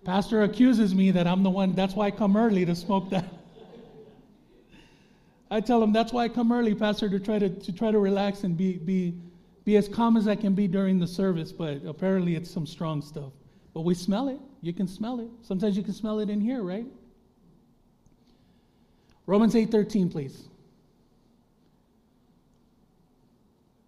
[0.04, 3.26] Pastor accuses me that I'm the one, that's why I come early to smoke that.
[5.50, 8.00] I tell him that's why I come early, Pastor, to try to, to try to
[8.00, 9.16] relax and be, be,
[9.64, 13.02] be as calm as I can be during the service, but apparently it's some strong
[13.02, 13.32] stuff.
[13.74, 14.40] But we smell it.
[14.62, 15.28] You can smell it.
[15.42, 16.86] Sometimes you can smell it in here, right?
[19.28, 20.48] Romans 8:13, please.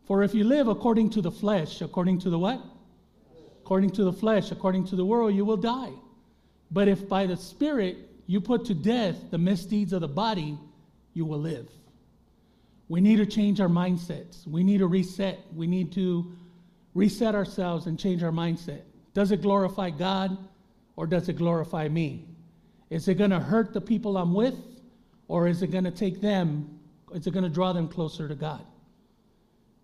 [0.06, 2.62] For if you live according to the flesh, according to the what?
[3.67, 5.91] According to the flesh, according to the world, you will die.
[6.71, 10.58] But if by the Spirit you put to death the misdeeds of the body,
[11.13, 11.67] you will live.
[12.88, 14.47] We need to change our mindsets.
[14.47, 15.39] We need to reset.
[15.53, 16.32] We need to
[16.93, 18.84] reset ourselves and change our mindset.
[19.13, 20.38] Does it glorify God
[20.95, 22.23] or does it glorify me?
[22.89, 24.56] Is it going to hurt the people I'm with
[25.27, 26.80] or is it going to take them?
[27.13, 28.65] Is it going to draw them closer to God?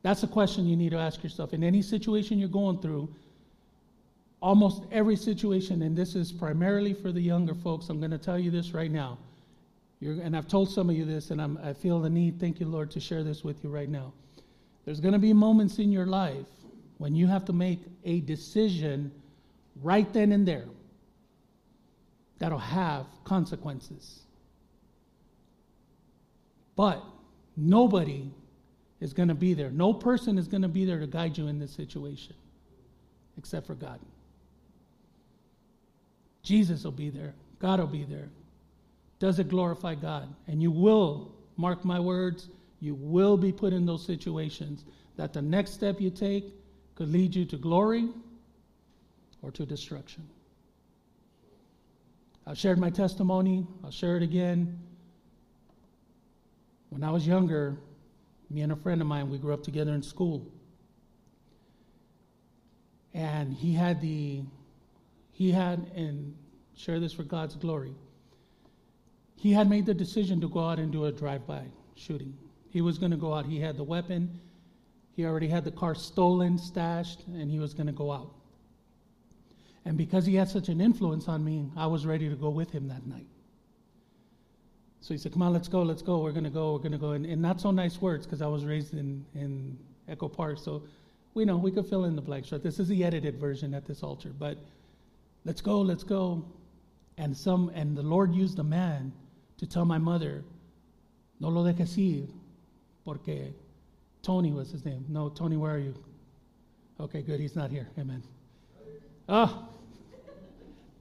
[0.04, 1.54] That's a question you need to ask yourself.
[1.54, 3.14] In any situation you're going through,
[4.44, 8.38] almost every situation, and this is primarily for the younger folks, I'm going to tell
[8.38, 9.18] you this right now.
[10.02, 12.60] You're, and I've told some of you this, and I'm, I feel the need, thank
[12.60, 14.12] you, Lord, to share this with you right now.
[14.84, 16.46] There's going to be moments in your life
[16.98, 19.14] when you have to make a decision
[19.82, 20.66] right then and there
[22.40, 24.24] that'll have consequences.
[26.76, 27.02] But
[27.56, 28.30] nobody
[29.00, 29.70] is going to be there.
[29.70, 32.36] No person is going to be there to guide you in this situation
[33.38, 34.00] except for God.
[36.44, 37.34] Jesus will be there.
[37.60, 38.30] God will be there.
[39.20, 40.28] Does it glorify God?
[40.48, 42.50] And you will, mark my words,
[42.82, 44.84] You will be put in those situations
[45.16, 46.54] that the next step you take
[46.96, 48.10] could lead you to glory
[49.42, 50.28] or to destruction.
[52.46, 54.80] I've shared my testimony, I'll share it again.
[56.90, 57.78] When I was younger,
[58.50, 60.46] me and a friend of mine, we grew up together in school.
[63.14, 64.42] And he had the,
[65.44, 66.34] he had, and
[66.74, 67.94] share this for God's glory,
[69.36, 71.64] he had made the decision to go out and do a drive by
[71.96, 72.34] shooting.
[72.70, 74.40] He was going to go out, he had the weapon,
[75.18, 78.32] he already had the car stolen, stashed, and he was going to go out.
[79.84, 82.72] And because he had such an influence on me, I was ready to go with
[82.72, 83.28] him that night.
[85.02, 86.94] So he said, Come on, let's go, let's go, we're going to go, we're going
[86.94, 87.12] to go.
[87.12, 89.78] And, and not so nice words because I was raised in, in
[90.08, 90.58] Echo Park.
[90.58, 90.84] So
[91.34, 92.64] we know we could fill in the blanks, right?
[92.64, 94.32] This is the edited version at this altar.
[94.38, 94.58] But
[95.46, 96.46] let's go, let's go.
[97.18, 99.12] And some and the Lord used a man
[99.58, 100.44] to tell my mother,
[101.40, 102.28] No lo dejes ir,
[103.04, 103.54] porque
[104.22, 105.06] Tony was his name.
[105.10, 105.94] No, Tony, where are you?
[107.00, 107.40] Okay, good.
[107.40, 107.90] He's not here.
[108.00, 108.24] Amen.
[109.28, 109.68] Oh,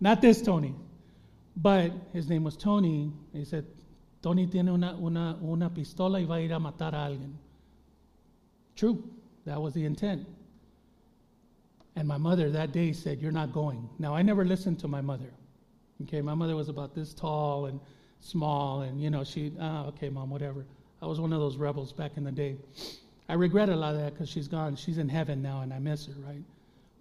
[0.00, 0.74] not this Tony.
[1.56, 3.12] But his name was Tony.
[3.32, 3.64] He said,
[4.22, 7.34] Tony tiene una, una, una pistola y va a ir a matar a alguien.
[8.74, 9.02] True.
[9.44, 10.26] That was the intent.
[11.96, 13.88] And my mother that day said, You're not going.
[13.98, 15.30] Now, I never listened to my mother.
[16.02, 17.78] Okay, my mother was about this tall and
[18.20, 20.64] small, and, you know, she, ah, okay, mom, whatever.
[21.00, 22.56] I was one of those rebels back in the day.
[23.28, 24.76] I regret a lot of that because she's gone.
[24.76, 26.42] She's in heaven now, and I miss her, right?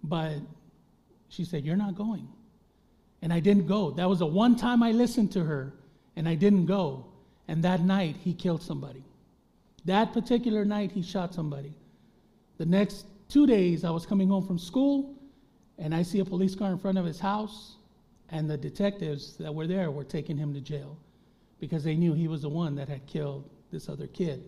[0.04, 0.34] But
[1.28, 2.28] she said, You're not going.
[3.22, 3.92] And I didn't go.
[3.92, 5.72] That was the one time I listened to her,
[6.16, 7.06] and I didn't go.
[7.48, 9.02] And that night, he killed somebody.
[9.84, 11.72] That particular night, he shot somebody.
[12.58, 15.14] The next two days, I was coming home from school,
[15.78, 17.76] and I see a police car in front of his house,
[18.28, 20.98] and the detectives that were there were taking him to jail
[21.58, 24.44] because they knew he was the one that had killed this other kid.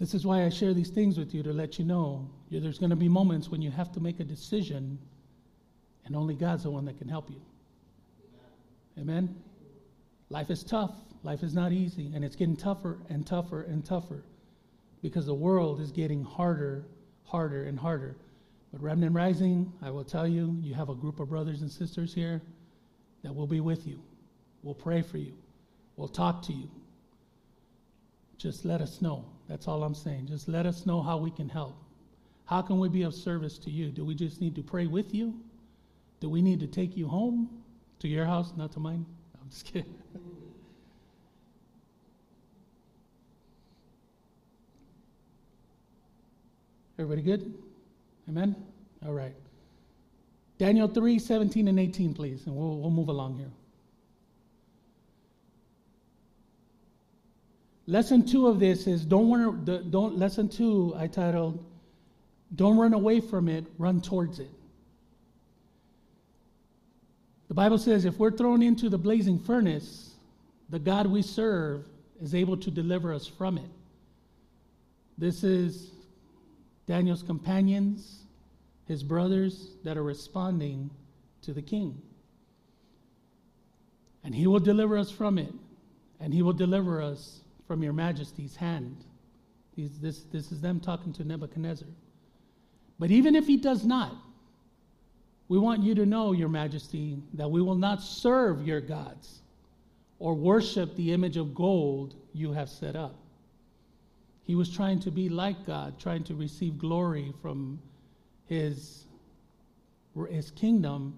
[0.00, 2.90] This is why I share these things with you to let you know there's going
[2.90, 4.98] to be moments when you have to make a decision,
[6.04, 7.40] and only God's the one that can help you.
[8.98, 9.36] Amen?
[10.30, 10.96] Life is tough.
[11.22, 14.24] Life is not easy, and it's getting tougher and tougher and tougher
[15.02, 16.84] because the world is getting harder,
[17.24, 18.16] harder, and harder.
[18.72, 22.14] But Remnant Rising, I will tell you, you have a group of brothers and sisters
[22.14, 22.40] here
[23.22, 24.00] that will be with you.
[24.62, 25.32] We'll pray for you.
[25.96, 26.70] We'll talk to you.
[28.38, 29.24] Just let us know.
[29.48, 30.26] That's all I'm saying.
[30.26, 31.76] Just let us know how we can help.
[32.46, 33.90] How can we be of service to you?
[33.90, 35.34] Do we just need to pray with you?
[36.20, 37.48] Do we need to take you home
[37.98, 39.04] to your house, not to mine?
[39.40, 39.99] I'm just kidding.
[47.00, 47.54] Everybody good?
[48.28, 48.54] Amen?
[49.06, 49.32] All right.
[50.58, 53.50] Daniel 3 17 and 18, please, and we'll, we'll move along here.
[57.86, 61.64] Lesson two of this is don't run, don't lesson two I titled
[62.54, 64.50] don't run away from it, run towards it.
[67.48, 70.10] The Bible says if we're thrown into the blazing furnace,
[70.68, 71.86] the God we serve
[72.20, 73.70] is able to deliver us from it.
[75.16, 75.92] This is
[76.90, 78.24] Daniel's companions,
[78.88, 80.90] his brothers that are responding
[81.40, 82.02] to the king.
[84.24, 85.54] And he will deliver us from it,
[86.18, 89.04] and he will deliver us from your majesty's hand.
[89.76, 91.86] This, this is them talking to Nebuchadnezzar.
[92.98, 94.16] But even if he does not,
[95.46, 99.42] we want you to know, Your Majesty, that we will not serve your gods
[100.18, 103.19] or worship the image of gold you have set up.
[104.50, 107.80] He was trying to be like God, trying to receive glory from
[108.46, 109.04] his,
[110.28, 111.16] his kingdom.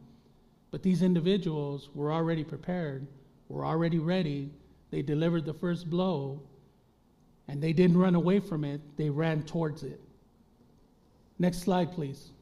[0.70, 3.07] But these individuals were already prepared,
[3.49, 4.51] were already ready,
[4.91, 6.43] they delivered the first blow,
[7.49, 9.99] and they didn't run away from it, they ran towards it.
[11.39, 12.33] Next slide, please.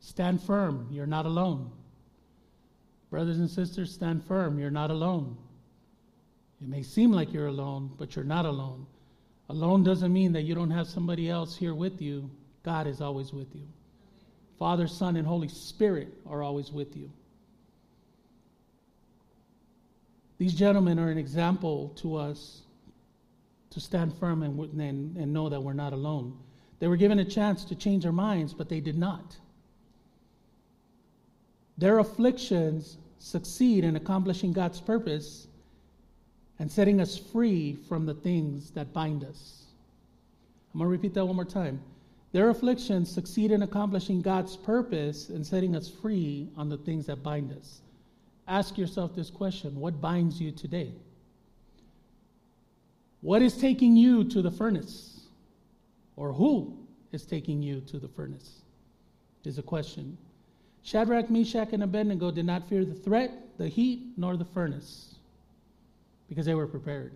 [0.00, 1.72] Stand firm, you're not alone.
[3.10, 5.36] Brothers and sisters, stand firm, you're not alone.
[6.60, 8.86] It may seem like you're alone, but you're not alone.
[9.48, 12.30] Alone doesn't mean that you don't have somebody else here with you.
[12.62, 13.66] God is always with you.
[14.58, 17.10] Father, Son, and Holy Spirit are always with you.
[20.36, 22.62] These gentlemen are an example to us
[23.70, 26.36] to stand firm and, and, and know that we're not alone.
[26.78, 29.36] They were given a chance to change their minds, but they did not.
[31.78, 35.46] Their afflictions succeed in accomplishing God's purpose
[36.58, 39.64] and setting us free from the things that bind us.
[40.74, 41.80] I'm going to repeat that one more time.
[42.32, 47.22] Their afflictions succeed in accomplishing God's purpose and setting us free on the things that
[47.22, 47.80] bind us.
[48.46, 50.92] Ask yourself this question What binds you today?
[53.20, 55.20] What is taking you to the furnace?
[56.16, 56.76] Or who
[57.12, 58.62] is taking you to the furnace?
[59.44, 60.18] Is a question.
[60.88, 65.16] Shadrach, Meshach, and Abednego did not fear the threat, the heat, nor the furnace
[66.30, 67.12] because they were prepared.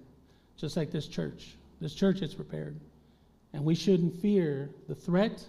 [0.58, 1.54] Just like this church.
[1.80, 2.78] This church is prepared.
[3.54, 5.42] And we shouldn't fear the threat,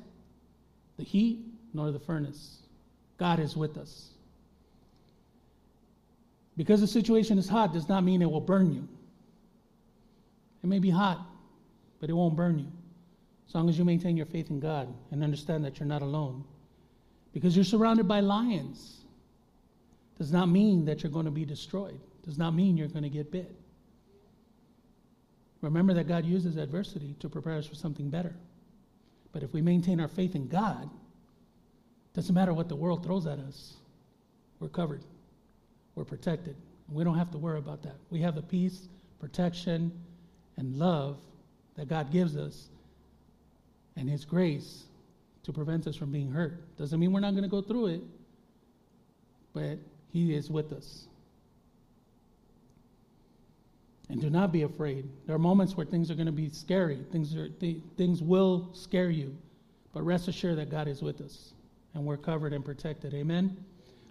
[0.96, 1.40] the heat,
[1.74, 2.60] nor the furnace.
[3.18, 4.12] God is with us.
[6.56, 8.88] Because the situation is hot does not mean it will burn you.
[10.64, 11.20] It may be hot,
[12.00, 12.72] but it won't burn you.
[13.50, 16.46] As long as you maintain your faith in God and understand that you're not alone.
[17.34, 19.02] Because you're surrounded by lions
[20.18, 23.10] does not mean that you're going to be destroyed, does not mean you're going to
[23.10, 23.54] get bit.
[25.62, 28.36] Remember that God uses adversity to prepare us for something better.
[29.32, 30.90] But if we maintain our faith in God,
[32.14, 33.74] doesn't matter what the world throws at us,
[34.60, 35.04] we're covered,
[35.96, 36.56] we're protected.
[36.90, 37.96] We don't have to worry about that.
[38.12, 38.88] We have the peace,
[39.20, 39.92] protection,
[40.58, 41.18] and love
[41.76, 42.68] that God gives us
[43.96, 44.84] and His grace
[45.44, 46.78] to prevent us from being hurt.
[46.78, 48.02] Doesn't mean we're not going to go through it,
[49.54, 49.78] but
[50.12, 51.08] He is with us.
[54.10, 55.08] And do not be afraid.
[55.26, 57.00] There are moments where things are going to be scary.
[57.12, 59.36] Things, are, th- things will scare you.
[59.94, 61.54] But rest assured that God is with us
[61.94, 63.14] and we're covered and protected.
[63.14, 63.56] Amen?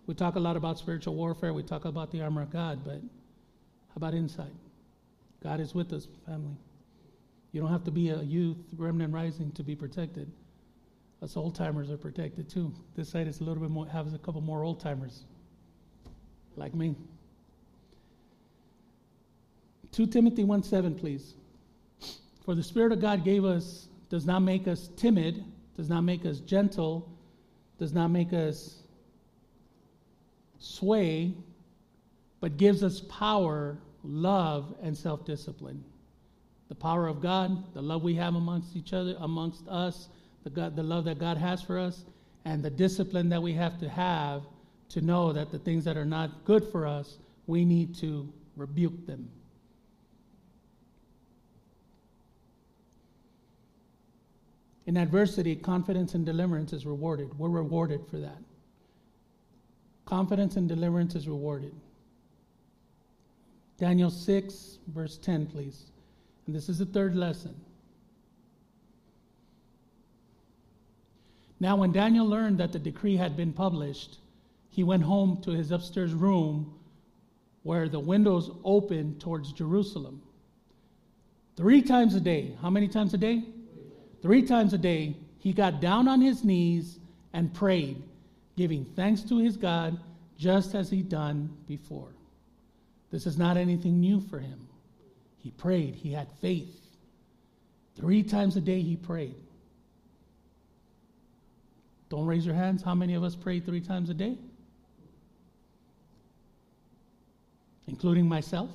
[0.06, 1.52] We talk a lot about spiritual warfare.
[1.52, 2.84] We talk about the armor of God.
[2.84, 4.52] But how about inside?
[5.42, 6.56] God is with us, family.
[7.52, 10.30] You don't have to be a youth, remnant rising, to be protected.
[11.22, 12.72] Us old timers are protected too.
[12.96, 15.22] This side is a little bit more, has a couple more old timers,
[16.56, 16.96] like me.
[19.92, 21.34] 2 Timothy 1 7, please.
[22.44, 25.44] For the Spirit of God gave us, does not make us timid,
[25.76, 27.08] does not make us gentle,
[27.78, 28.82] does not make us
[30.58, 31.34] sway,
[32.40, 35.84] but gives us power, love, and self discipline.
[36.68, 40.08] The power of God, the love we have amongst each other, amongst us,
[40.44, 42.04] the, God, the love that God has for us,
[42.44, 44.42] and the discipline that we have to have
[44.90, 49.06] to know that the things that are not good for us, we need to rebuke
[49.06, 49.28] them.
[54.86, 57.38] In adversity, confidence and deliverance is rewarded.
[57.38, 58.38] We're rewarded for that.
[60.04, 61.72] Confidence and deliverance is rewarded.
[63.78, 65.84] Daniel 6, verse 10, please.
[66.46, 67.54] And this is the third lesson.
[71.62, 74.18] Now, when Daniel learned that the decree had been published,
[74.68, 76.74] he went home to his upstairs room
[77.62, 80.22] where the windows opened towards Jerusalem.
[81.56, 82.56] Three times a day.
[82.60, 83.44] How many times a day?
[84.22, 86.98] Three times a day, he got down on his knees
[87.32, 88.02] and prayed,
[88.56, 90.00] giving thanks to his God
[90.36, 92.12] just as he'd done before.
[93.12, 94.66] This is not anything new for him.
[95.38, 96.80] He prayed, he had faith.
[97.94, 99.41] Three times a day, he prayed.
[102.12, 102.82] Don't raise your hands.
[102.82, 104.36] How many of us pray three times a day?
[107.88, 108.68] Including myself.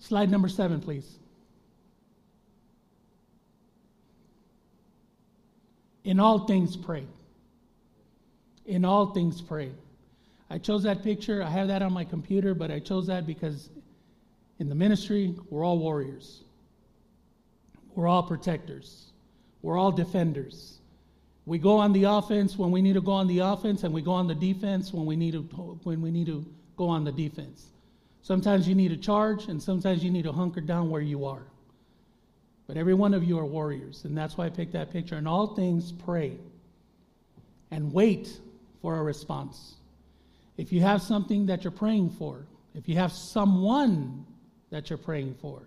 [0.00, 1.08] Slide number seven, please.
[6.02, 7.04] In all things, pray.
[8.66, 9.70] In all things, pray.
[10.50, 11.40] I chose that picture.
[11.40, 13.70] I have that on my computer, but I chose that because
[14.58, 16.42] in the ministry, we're all warriors.
[17.94, 19.12] We're all protectors.
[19.62, 20.77] We're all defenders.
[21.48, 24.02] We go on the offense when we need to go on the offense, and we
[24.02, 25.40] go on the defense when we need to
[25.84, 26.44] when we need to
[26.76, 27.68] go on the defense.
[28.20, 31.42] Sometimes you need to charge, and sometimes you need to hunker down where you are.
[32.66, 35.16] But every one of you are warriors, and that's why I picked that picture.
[35.16, 36.36] In all things, pray
[37.70, 38.38] and wait
[38.82, 39.76] for a response.
[40.58, 42.44] If you have something that you're praying for,
[42.74, 44.26] if you have someone
[44.68, 45.62] that you're praying for,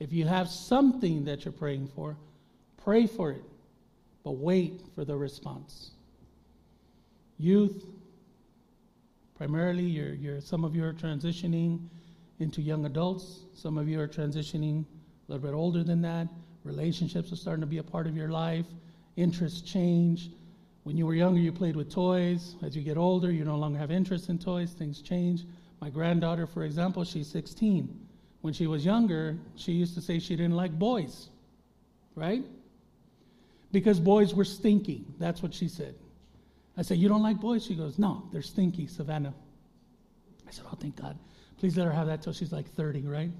[0.00, 2.16] if you have something that you're praying for,
[2.82, 3.44] pray for it,
[4.30, 5.90] but wait for the response.
[7.36, 7.84] Youth,
[9.36, 11.80] primarily, you're, you're, some of you are transitioning
[12.38, 16.28] into young adults, some of you are transitioning a little bit older than that.
[16.62, 18.66] Relationships are starting to be a part of your life.
[19.16, 20.30] Interests change.
[20.84, 22.54] When you were younger, you played with toys.
[22.62, 24.70] As you get older, you no longer have interest in toys.
[24.70, 25.42] Things change.
[25.80, 28.06] My granddaughter, for example, she's 16.
[28.42, 31.30] When she was younger, she used to say she didn't like boys,
[32.14, 32.44] right?
[33.72, 35.04] Because boys were stinky.
[35.18, 35.94] That's what she said.
[36.76, 37.64] I said, You don't like boys?
[37.64, 39.34] She goes, No, they're stinky, Savannah.
[40.48, 41.18] I said, Oh, thank God.
[41.58, 43.30] Please let her have that till she's like 30, right?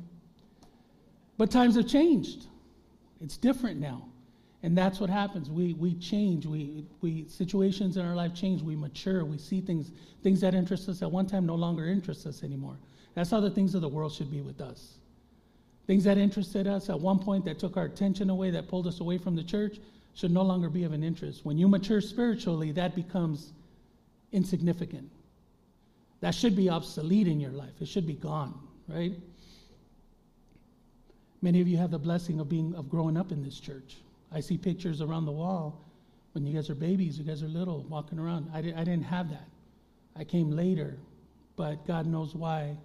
[1.39, 2.47] But times have changed.
[3.20, 4.07] It's different now.
[4.62, 5.49] And that's what happens.
[5.49, 6.45] We, we change.
[6.45, 8.61] We, we situations in our life change.
[8.62, 9.24] We mature.
[9.24, 9.91] We see things
[10.22, 12.76] things that interest us at one time no longer interest us anymore.
[13.14, 14.99] That's how the things of the world should be with us.
[15.87, 19.01] Things that interested us at one point that took our attention away, that pulled us
[19.01, 19.78] away from the church,
[20.15, 21.45] should no longer be of an interest.
[21.45, 23.53] When you mature spiritually, that becomes
[24.33, 25.11] insignificant.
[26.21, 27.81] That should be obsolete in your life.
[27.81, 28.55] It should be gone,
[28.89, 29.13] right?
[31.43, 33.97] Many of you have the blessing of being of growing up in this church.
[34.33, 35.81] I see pictures around the wall
[36.33, 38.51] when you guys are babies, you guys are little, walking around.
[38.55, 39.49] I, di- I didn't have that.
[40.17, 40.97] I came later,
[41.57, 42.77] but God knows why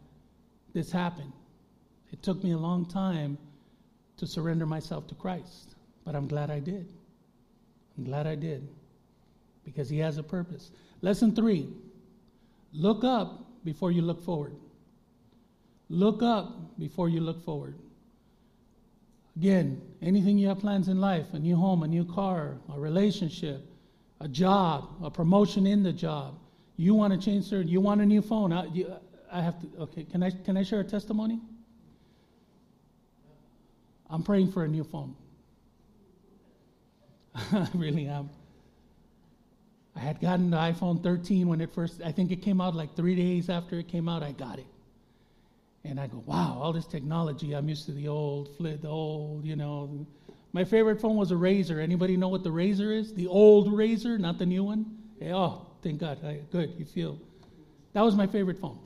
[0.74, 1.32] this happened.
[2.12, 3.38] It took me a long time
[4.18, 6.92] to surrender myself to Christ, but I'm glad I did.
[7.98, 8.68] I'm glad I did
[9.64, 10.72] because He has a purpose.
[11.02, 11.70] Lesson three
[12.74, 14.56] look up before you look forward.
[15.90, 17.76] Look up before you look forward.
[19.38, 23.66] Again, anything you have plans in life a new home, a new car, a relationship,
[24.22, 26.40] a job, a promotion in the job.
[26.78, 28.52] You want to change certain, you want a new phone.
[28.52, 28.94] I, you,
[29.32, 31.40] I have to, okay, can I, can I share a testimony?
[34.10, 35.16] I'm praying for a new phone.
[37.52, 38.30] I really am.
[39.96, 42.96] I had gotten the iPhone 13 when it first, I think it came out like
[42.96, 44.66] three days after it came out, I got it.
[45.84, 47.54] And I go, wow, all this technology.
[47.54, 50.06] I'm used to the old flip, the old, you know.
[50.52, 51.80] My favorite phone was a Razor.
[51.80, 53.14] Anybody know what the Razor is?
[53.14, 54.98] The old Razor, not the new one?
[55.22, 56.24] Yeah, oh, thank God.
[56.26, 57.20] I, good, you feel.
[57.94, 58.80] That was my favorite phone.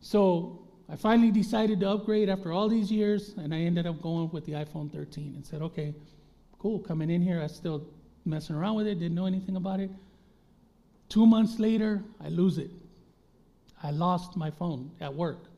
[0.00, 4.30] So I finally decided to upgrade after all these years, and I ended up going
[4.30, 5.94] with the iPhone 13 and said, okay,
[6.58, 7.86] cool, coming in here, I still
[8.24, 9.90] messing around with it, didn't know anything about it.
[11.08, 12.70] Two months later, I lose it.
[13.82, 15.48] I lost my phone at work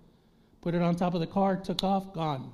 [0.60, 2.52] put it on top of the car, took off, gone.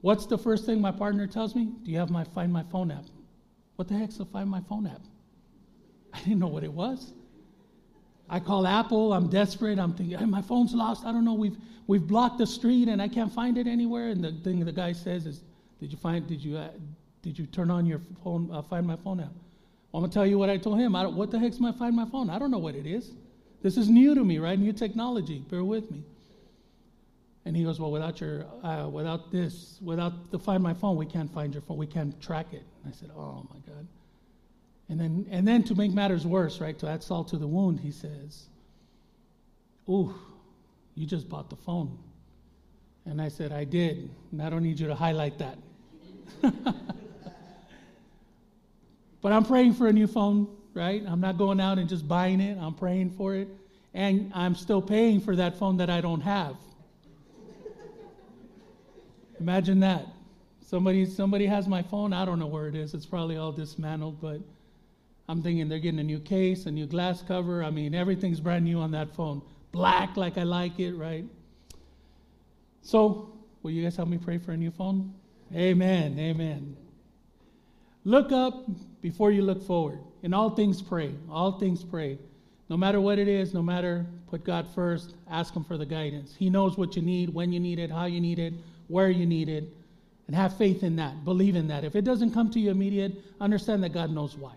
[0.00, 1.72] What's the first thing my partner tells me?
[1.82, 3.04] Do you have my Find My Phone app?
[3.76, 5.02] What the heck's the Find My Phone app?
[6.14, 7.12] I didn't know what it was.
[8.30, 9.12] I call Apple.
[9.12, 9.78] I'm desperate.
[9.78, 11.04] I'm thinking, hey, my phone's lost.
[11.04, 11.34] I don't know.
[11.34, 14.08] We've we've blocked the street and I can't find it anywhere.
[14.08, 15.42] And the thing the guy says is,
[15.80, 16.26] did you find?
[16.26, 16.68] Did you uh,
[17.22, 18.50] did you turn on your phone?
[18.52, 19.32] Uh, find my phone app.
[19.92, 20.94] Well, I'm gonna tell you what I told him.
[20.94, 22.30] I what the heck's my Find My Phone?
[22.30, 23.12] I don't know what it is.
[23.62, 24.58] This is new to me, right?
[24.58, 25.40] New technology.
[25.50, 26.02] Bear with me.
[27.44, 31.06] And he goes, well, without your, uh, without this, without the find my phone, we
[31.06, 31.78] can't find your phone.
[31.78, 32.62] We can't track it.
[32.84, 33.86] And I said, oh my God.
[34.90, 37.80] And then, and then to make matters worse, right, to add salt to the wound,
[37.80, 38.48] he says,
[39.88, 40.14] ooh,
[40.94, 41.98] you just bought the phone.
[43.06, 44.10] And I said, I did.
[44.30, 45.58] And I don't need you to highlight that.
[49.20, 51.02] but I'm praying for a new phone, right?
[51.06, 52.56] I'm not going out and just buying it.
[52.58, 53.48] I'm praying for it.
[53.94, 56.56] And I'm still paying for that phone that I don't have.
[59.40, 60.06] Imagine that.
[60.66, 62.12] Somebody, somebody has my phone.
[62.12, 62.92] I don't know where it is.
[62.92, 64.40] It's probably all dismantled, but
[65.28, 67.62] I'm thinking they're getting a new case, a new glass cover.
[67.64, 69.42] I mean, everything's brand new on that phone.
[69.72, 71.24] Black, like I like it, right?
[72.82, 75.14] So, will you guys help me pray for a new phone?
[75.54, 76.18] Amen.
[76.18, 76.76] Amen.
[78.04, 78.66] Look up
[79.00, 80.00] before you look forward.
[80.22, 81.14] In all things, pray.
[81.30, 82.18] All things, pray.
[82.68, 85.14] No matter what it is, no matter, put God first.
[85.30, 86.34] Ask Him for the guidance.
[86.36, 88.54] He knows what you need, when you need it, how you need it
[88.88, 89.64] where you need it,
[90.26, 91.24] and have faith in that.
[91.24, 91.84] Believe in that.
[91.84, 94.54] If it doesn't come to you immediate, understand that God knows why.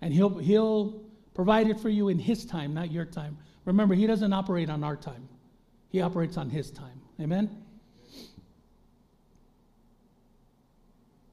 [0.00, 1.02] And He'll, he'll
[1.34, 3.36] provide it for you in His time, not your time.
[3.64, 5.28] Remember, He doesn't operate on our time,
[5.90, 7.00] He operates on His time.
[7.20, 7.50] Amen?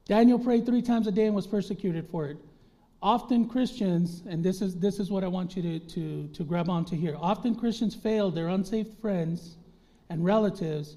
[0.08, 2.38] Daniel prayed three times a day and was persecuted for it.
[3.00, 6.68] Often Christians, and this is, this is what I want you to, to, to grab
[6.68, 7.16] onto here.
[7.20, 9.56] Often Christians fail their unsaved friends
[10.10, 10.96] and relatives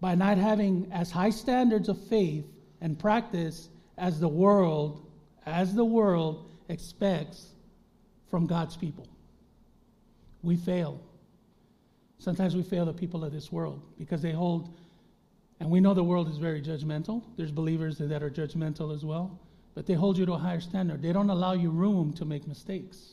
[0.00, 2.44] by not having as high standards of faith
[2.80, 5.06] and practice as the world
[5.46, 7.48] as the world expects
[8.30, 9.08] from God's people.
[10.42, 11.00] We fail.
[12.18, 14.76] Sometimes we fail the people of this world because they hold
[15.60, 17.22] and we know the world is very judgmental.
[17.36, 19.38] There's believers that are judgmental as well,
[19.74, 21.02] but they hold you to a higher standard.
[21.02, 23.12] They don't allow you room to make mistakes.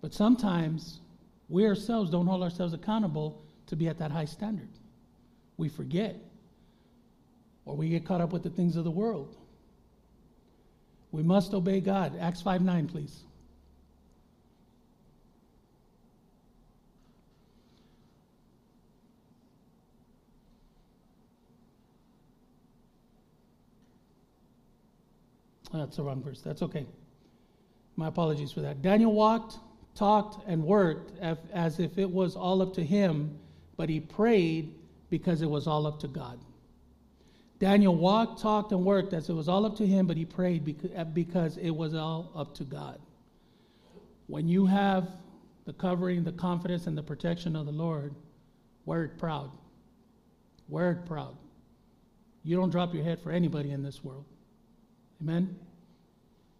[0.00, 1.00] But sometimes
[1.48, 4.68] we ourselves don't hold ourselves accountable to be at that high standard
[5.56, 6.16] we forget
[7.64, 9.36] or we get caught up with the things of the world.
[11.12, 12.18] We must obey God.
[12.20, 13.20] Acts 5 9, please.
[25.78, 26.40] That's the wrong verse.
[26.40, 26.86] That's okay.
[27.96, 28.82] My apologies for that.
[28.82, 29.58] Daniel walked,
[29.94, 31.12] talked, and worked
[31.52, 33.38] as if it was all up to him,
[33.76, 34.74] but he prayed
[35.10, 36.38] because it was all up to God.
[37.58, 40.90] Daniel walked, talked, and worked as it was all up to him, but he prayed
[40.96, 43.00] uh, because it was all up to God.
[44.26, 45.08] When you have
[45.64, 48.14] the covering, the confidence, and the protection of the Lord,
[48.86, 49.50] it proud.
[50.70, 51.36] It proud.
[52.42, 54.24] You don't drop your head for anybody in this world.
[55.24, 55.56] Amen?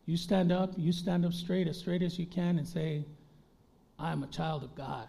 [0.07, 3.05] You stand up, you stand up straight, as straight as you can, and say,
[3.99, 5.07] I'm a child of God.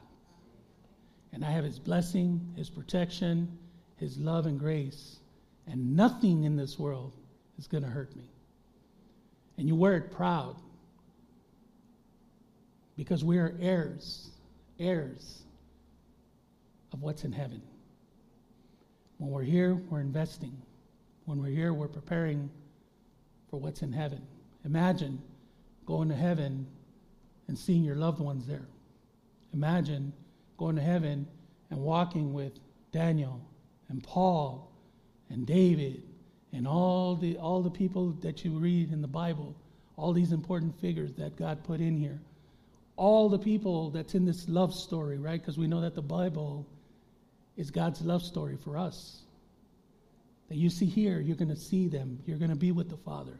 [1.31, 3.57] And I have His blessing, His protection,
[3.95, 5.19] His love and grace.
[5.67, 7.13] And nothing in this world
[7.57, 8.29] is going to hurt me.
[9.57, 10.57] And you wear it proud
[12.97, 14.31] because we are heirs,
[14.79, 15.43] heirs
[16.91, 17.61] of what's in heaven.
[19.17, 20.61] When we're here, we're investing.
[21.23, 22.49] When we're here, we're preparing
[23.55, 24.21] for what's in heaven.
[24.65, 25.21] Imagine
[25.85, 26.67] going to heaven
[27.47, 28.67] and seeing your loved ones there.
[29.53, 30.11] Imagine
[30.57, 31.25] going to heaven
[31.69, 32.59] and walking with
[32.91, 33.39] Daniel
[33.87, 34.69] and Paul
[35.29, 36.03] and David
[36.51, 39.55] and all the all the people that you read in the Bible,
[39.95, 42.19] all these important figures that God put in here.
[42.97, 45.39] All the people that's in this love story, right?
[45.39, 46.67] Because we know that the Bible
[47.55, 49.21] is God's love story for us.
[50.49, 52.19] That you see here, you're going to see them.
[52.25, 53.39] You're going to be with the Father.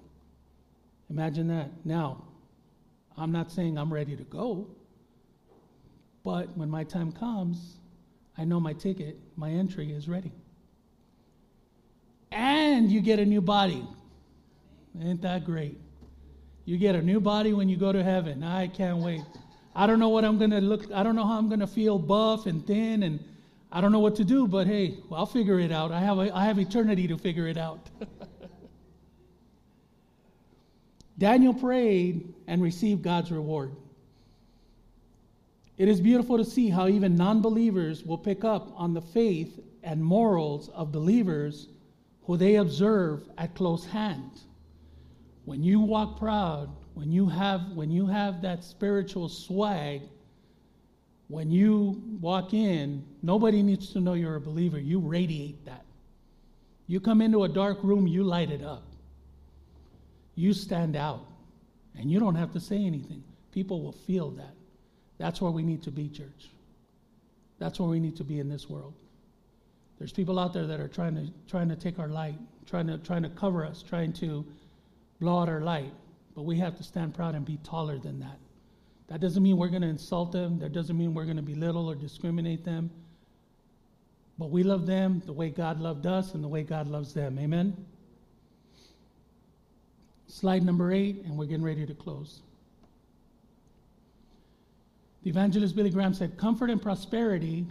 [1.10, 1.70] Imagine that.
[1.86, 2.24] Now,
[3.18, 4.68] I'm not saying I'm ready to go,
[6.24, 7.78] but when my time comes,
[8.38, 10.32] I know my ticket, my entry is ready.
[12.32, 13.88] And you get a new body.
[15.00, 15.78] Ain't that great?
[16.66, 18.44] You get a new body when you go to heaven.
[18.44, 19.22] I can't wait.
[19.76, 21.68] I don't know what I'm going to look I don't know how I'm going to
[21.68, 23.24] feel buff and thin and
[23.76, 25.92] I don't know what to do, but hey, well, I'll figure it out.
[25.92, 27.90] I have a, I have eternity to figure it out.
[31.18, 33.76] Daniel prayed and received God's reward.
[35.78, 39.60] It is beautiful to see how even non believers will pick up on the faith
[39.84, 41.68] and morals of believers
[42.24, 44.40] who they observe at close hand.
[45.44, 50.04] When you walk proud, when you have, when you have that spiritual swag,
[51.28, 54.80] when you walk in, nobody needs to know you're a believer.
[54.80, 55.84] You radiate that.
[56.88, 58.84] You come into a dark room, you light it up
[60.36, 61.26] you stand out
[61.98, 63.24] and you don't have to say anything.
[63.52, 64.54] People will feel that.
[65.18, 66.50] That's where we need to be, church.
[67.58, 68.94] That's where we need to be in this world.
[69.98, 72.98] There's people out there that are trying to trying to take our light, trying to
[72.98, 74.46] trying to cover us, trying to
[75.22, 75.94] blow out our light.
[76.36, 78.38] But we have to stand proud and be taller than that.
[79.08, 80.60] That doesn't mean we're going to insult them.
[80.60, 82.90] That doesn't mean we're going to belittle or discriminate them.
[84.38, 87.40] But we love them the way God loved us and the way God loves them.
[87.40, 87.76] Amen.
[90.28, 92.42] Slide number eight, and we're getting ready to close.
[95.24, 97.66] The evangelist Billy Graham said, Comfort and prosperity,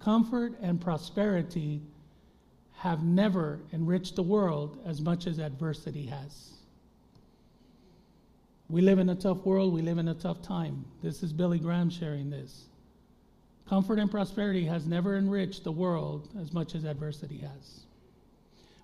[0.00, 1.82] comfort and prosperity
[2.78, 6.57] have never enriched the world as much as adversity has.
[8.70, 10.84] We live in a tough world, we live in a tough time.
[11.02, 12.66] This is Billy Graham sharing this.
[13.66, 17.80] Comfort and prosperity has never enriched the world as much as adversity has.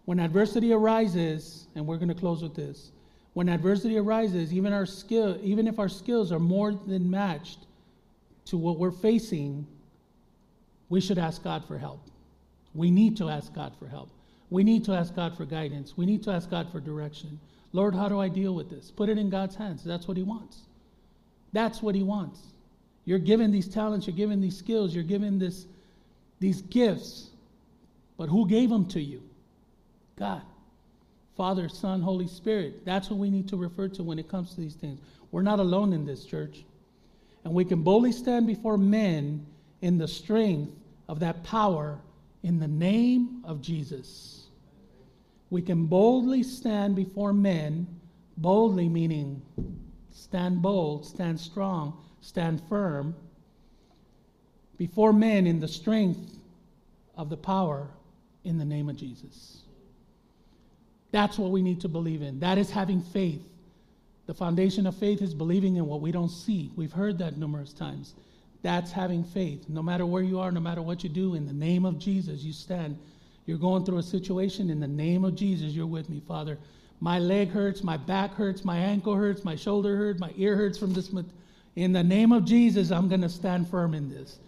[0.06, 2.92] When adversity arises, and we're going to close with this,
[3.34, 7.66] when adversity arises, even our skill, even if our skills are more than matched
[8.46, 9.66] to what we're facing,
[10.88, 12.00] we should ask God for help.
[12.74, 14.10] We need to ask God for help.
[14.50, 15.96] We need to ask God for guidance.
[15.96, 17.40] We need to ask God for direction.
[17.74, 18.92] Lord, how do I deal with this?
[18.92, 19.82] Put it in God's hands.
[19.82, 20.60] That's what He wants.
[21.52, 22.40] That's what He wants.
[23.04, 25.66] You're given these talents, you're given these skills, you're given this,
[26.38, 27.30] these gifts.
[28.16, 29.20] But who gave them to you?
[30.16, 30.42] God.
[31.36, 32.84] Father, Son, Holy Spirit.
[32.84, 35.00] That's what we need to refer to when it comes to these things.
[35.32, 36.64] We're not alone in this church.
[37.42, 39.44] And we can boldly stand before men
[39.82, 40.72] in the strength
[41.08, 41.98] of that power
[42.44, 44.43] in the name of Jesus.
[45.50, 47.86] We can boldly stand before men,
[48.36, 49.42] boldly meaning
[50.10, 53.14] stand bold, stand strong, stand firm,
[54.78, 56.38] before men in the strength
[57.16, 57.88] of the power
[58.44, 59.62] in the name of Jesus.
[61.12, 62.40] That's what we need to believe in.
[62.40, 63.42] That is having faith.
[64.26, 66.72] The foundation of faith is believing in what we don't see.
[66.76, 68.14] We've heard that numerous times.
[68.62, 69.68] That's having faith.
[69.68, 72.42] No matter where you are, no matter what you do, in the name of Jesus,
[72.42, 72.98] you stand.
[73.46, 76.58] You're going through a situation, in the name of Jesus, you're with me, Father.
[77.00, 80.78] My leg hurts, my back hurts, my ankle hurts, my shoulder hurts, my ear hurts
[80.78, 81.10] from this.
[81.76, 84.38] In the name of Jesus, I'm going to stand firm in this.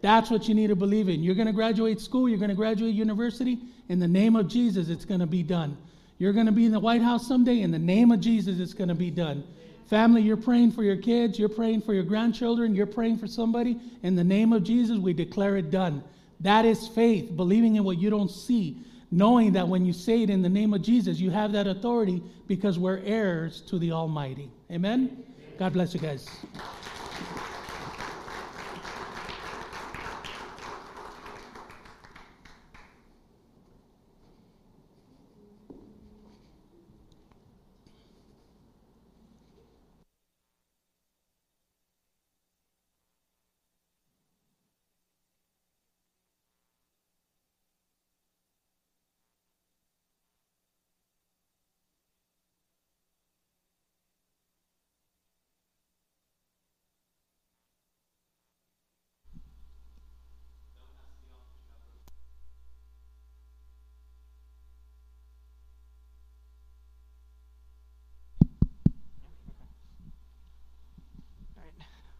[0.00, 1.22] That's what you need to believe in.
[1.22, 3.58] You're going to graduate school, you're going to graduate university.
[3.88, 5.76] In the name of Jesus, it's going to be done.
[6.18, 7.60] You're going to be in the White House someday.
[7.60, 9.44] In the name of Jesus, it's going to be done.
[9.88, 13.78] Family, you're praying for your kids, you're praying for your grandchildren, you're praying for somebody.
[14.02, 16.02] In the name of Jesus, we declare it done.
[16.40, 18.78] That is faith, believing in what you don't see,
[19.10, 22.22] knowing that when you say it in the name of Jesus, you have that authority
[22.46, 24.50] because we're heirs to the Almighty.
[24.70, 25.24] Amen?
[25.58, 26.28] God bless you guys.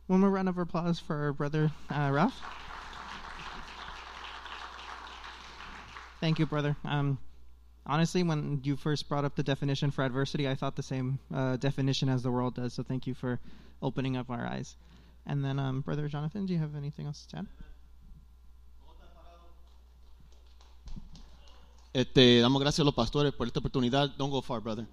[0.07, 2.41] One more round of applause for our brother uh, Ralph.
[6.21, 6.77] Thank you, brother.
[6.85, 7.19] Um,
[7.85, 11.57] honestly, when you first brought up the definition for adversity, I thought the same uh,
[11.57, 12.73] definition as the world does.
[12.73, 13.41] So thank you for
[13.83, 14.77] opening up our eyes.
[15.27, 17.47] And then, um, brother Jonathan, do you have anything else to add?
[21.93, 24.17] Este, damos gracias a los pastores por esta oportunidad.
[24.19, 24.87] Don't go far, brother.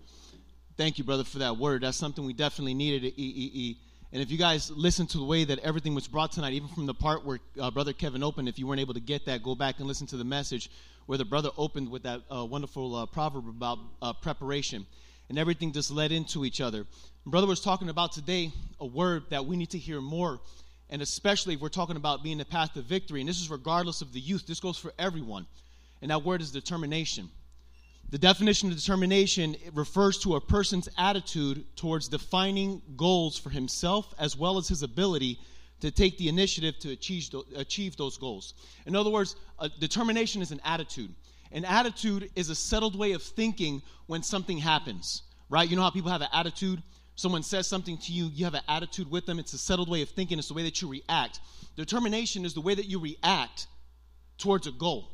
[0.78, 1.84] Thank you, brother, for that word.
[1.84, 3.04] That's something we definitely needed.
[3.04, 3.78] Y, y, y
[4.14, 6.86] and if you guys listen to the way that everything was brought tonight, even from
[6.86, 9.56] the part where uh, Brother Kevin opened, if you weren't able to get that, go
[9.56, 10.70] back and listen to the message
[11.08, 14.86] where the brother opened with that uh, wonderful uh, proverb about uh, preparation.
[15.30, 16.86] And everything just led into each other.
[17.26, 20.40] brother was talking about today a word that we need to hear more,
[20.92, 23.20] and especially if we're talking about being the path to victory.
[23.20, 25.48] And this is regardless of the youth, this goes for everyone.
[26.04, 27.32] And that word is determination.
[28.14, 34.38] The definition of determination refers to a person's attitude towards defining goals for himself as
[34.38, 35.40] well as his ability
[35.80, 38.54] to take the initiative to achieve, achieve those goals.
[38.86, 39.36] In other words,
[39.80, 41.12] determination is an attitude.
[41.52, 45.68] An attitude is a settled way of thinking when something happens, right?
[45.68, 46.84] You know how people have an attitude?
[47.16, 49.40] Someone says something to you, you have an attitude with them.
[49.40, 51.40] It's a settled way of thinking, it's the way that you react.
[51.76, 53.66] Determination is the way that you react
[54.38, 55.10] towards a goal.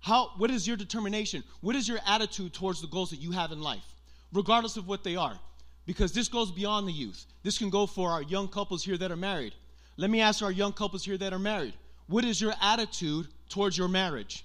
[0.00, 1.42] How, what is your determination?
[1.60, 3.94] What is your attitude towards the goals that you have in life,
[4.32, 5.38] regardless of what they are?
[5.86, 7.24] Because this goes beyond the youth.
[7.42, 9.54] This can go for our young couples here that are married.
[9.96, 11.74] Let me ask our young couples here that are married
[12.06, 14.44] what is your attitude towards your marriage?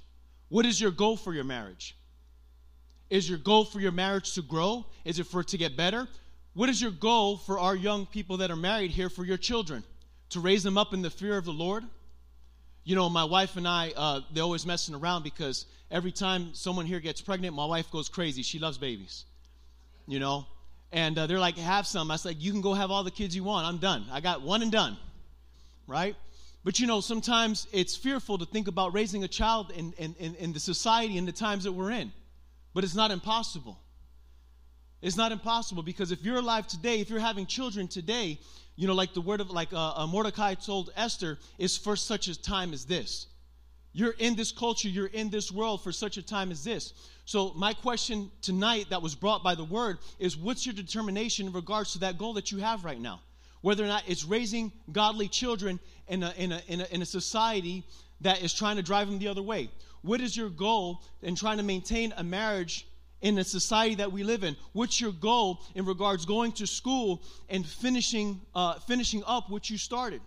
[0.49, 1.95] What is your goal for your marriage?
[3.09, 4.85] Is your goal for your marriage to grow?
[5.05, 6.07] Is it for it to get better?
[6.53, 9.83] What is your goal for our young people that are married here for your children?
[10.29, 11.83] To raise them up in the fear of the Lord?
[12.83, 16.85] You know, my wife and I, uh, they're always messing around because every time someone
[16.85, 18.41] here gets pregnant, my wife goes crazy.
[18.43, 19.25] She loves babies,
[20.05, 20.45] you know?
[20.91, 22.11] And uh, they're like, have some.
[22.11, 23.65] I was like, you can go have all the kids you want.
[23.65, 24.05] I'm done.
[24.11, 24.97] I got one and done,
[25.87, 26.15] right?
[26.63, 30.35] But you know, sometimes it's fearful to think about raising a child in, in, in,
[30.35, 32.11] in the society and the times that we're in.
[32.73, 33.79] But it's not impossible.
[35.01, 38.39] It's not impossible because if you're alive today, if you're having children today,
[38.75, 42.27] you know, like the word of, like uh, uh, Mordecai told Esther, is for such
[42.27, 43.27] a time as this.
[43.91, 46.93] You're in this culture, you're in this world for such a time as this.
[47.25, 51.53] So, my question tonight that was brought by the word is what's your determination in
[51.53, 53.21] regards to that goal that you have right now?
[53.61, 57.05] Whether or not it's raising godly children in a, in a, in a, in a
[57.05, 57.85] society
[58.21, 59.69] that is trying to drive them the other way.
[60.01, 62.87] What is your goal in trying to maintain a marriage
[63.23, 64.55] in the society that we live in?
[64.73, 69.77] What's your goal in regards going to school and finishing uh, finishing up what you
[69.77, 70.21] started?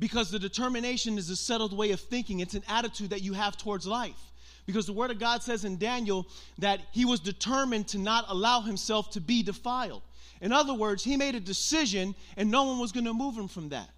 [0.00, 2.40] Because the determination is a settled way of thinking.
[2.40, 4.18] It's an attitude that you have towards life.
[4.64, 6.26] Because the Word of God says in Daniel
[6.58, 10.02] that he was determined to not allow himself to be defiled.
[10.40, 13.48] In other words, he made a decision and no one was going to move him
[13.48, 13.90] from that.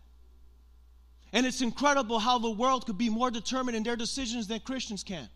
[1.32, 5.04] And it's incredible how the world could be more determined in their decisions than Christians
[5.04, 5.28] can.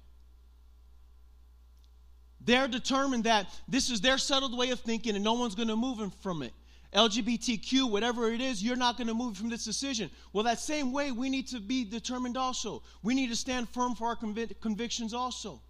[2.47, 5.77] They're determined that this is their settled way of thinking and no one's going to
[5.77, 6.53] move them from it.
[6.95, 10.11] LGBTQ, whatever it is, you're not going to move from this decision.
[10.33, 12.83] Well, that same way, we need to be determined also.
[13.03, 15.61] We need to stand firm for our convic- convictions also.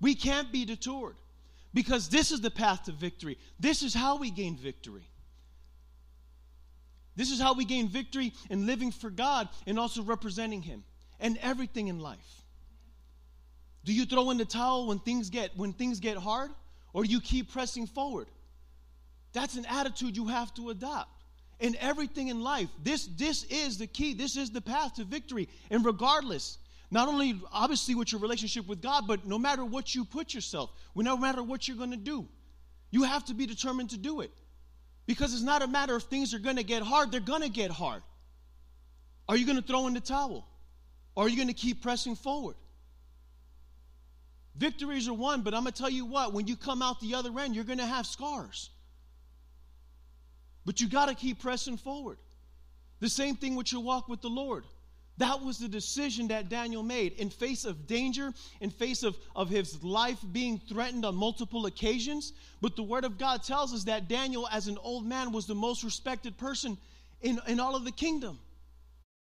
[0.00, 1.16] We can't be detoured
[1.74, 3.36] because this is the path to victory.
[3.58, 5.06] This is how we gain victory.
[7.16, 10.84] This is how we gain victory in living for God and also representing Him
[11.18, 12.37] and everything in life.
[13.88, 16.50] Do you throw in the towel when things get when things get hard
[16.92, 18.26] or do you keep pressing forward?
[19.32, 21.08] That's an attitude you have to adopt.
[21.58, 24.12] In everything in life, this this is the key.
[24.12, 25.48] This is the path to victory.
[25.70, 26.58] And regardless,
[26.90, 30.70] not only obviously with your relationship with God, but no matter what you put yourself,
[30.94, 32.28] no matter what you're going to do,
[32.90, 34.32] you have to be determined to do it.
[35.06, 37.48] Because it's not a matter of things are going to get hard, they're going to
[37.48, 38.02] get hard.
[39.30, 40.46] Are you going to throw in the towel?
[41.14, 42.56] Or are you going to keep pressing forward?
[44.58, 47.14] Victories are won, but I'm going to tell you what, when you come out the
[47.14, 48.70] other end, you're going to have scars.
[50.66, 52.18] But you got to keep pressing forward.
[52.98, 54.64] The same thing with your walk with the Lord.
[55.18, 57.12] That was the decision that Daniel made.
[57.14, 62.32] In face of danger, in face of, of his life being threatened on multiple occasions.
[62.60, 65.54] But the Word of God tells us that Daniel, as an old man, was the
[65.54, 66.76] most respected person
[67.20, 68.40] in, in all of the kingdom.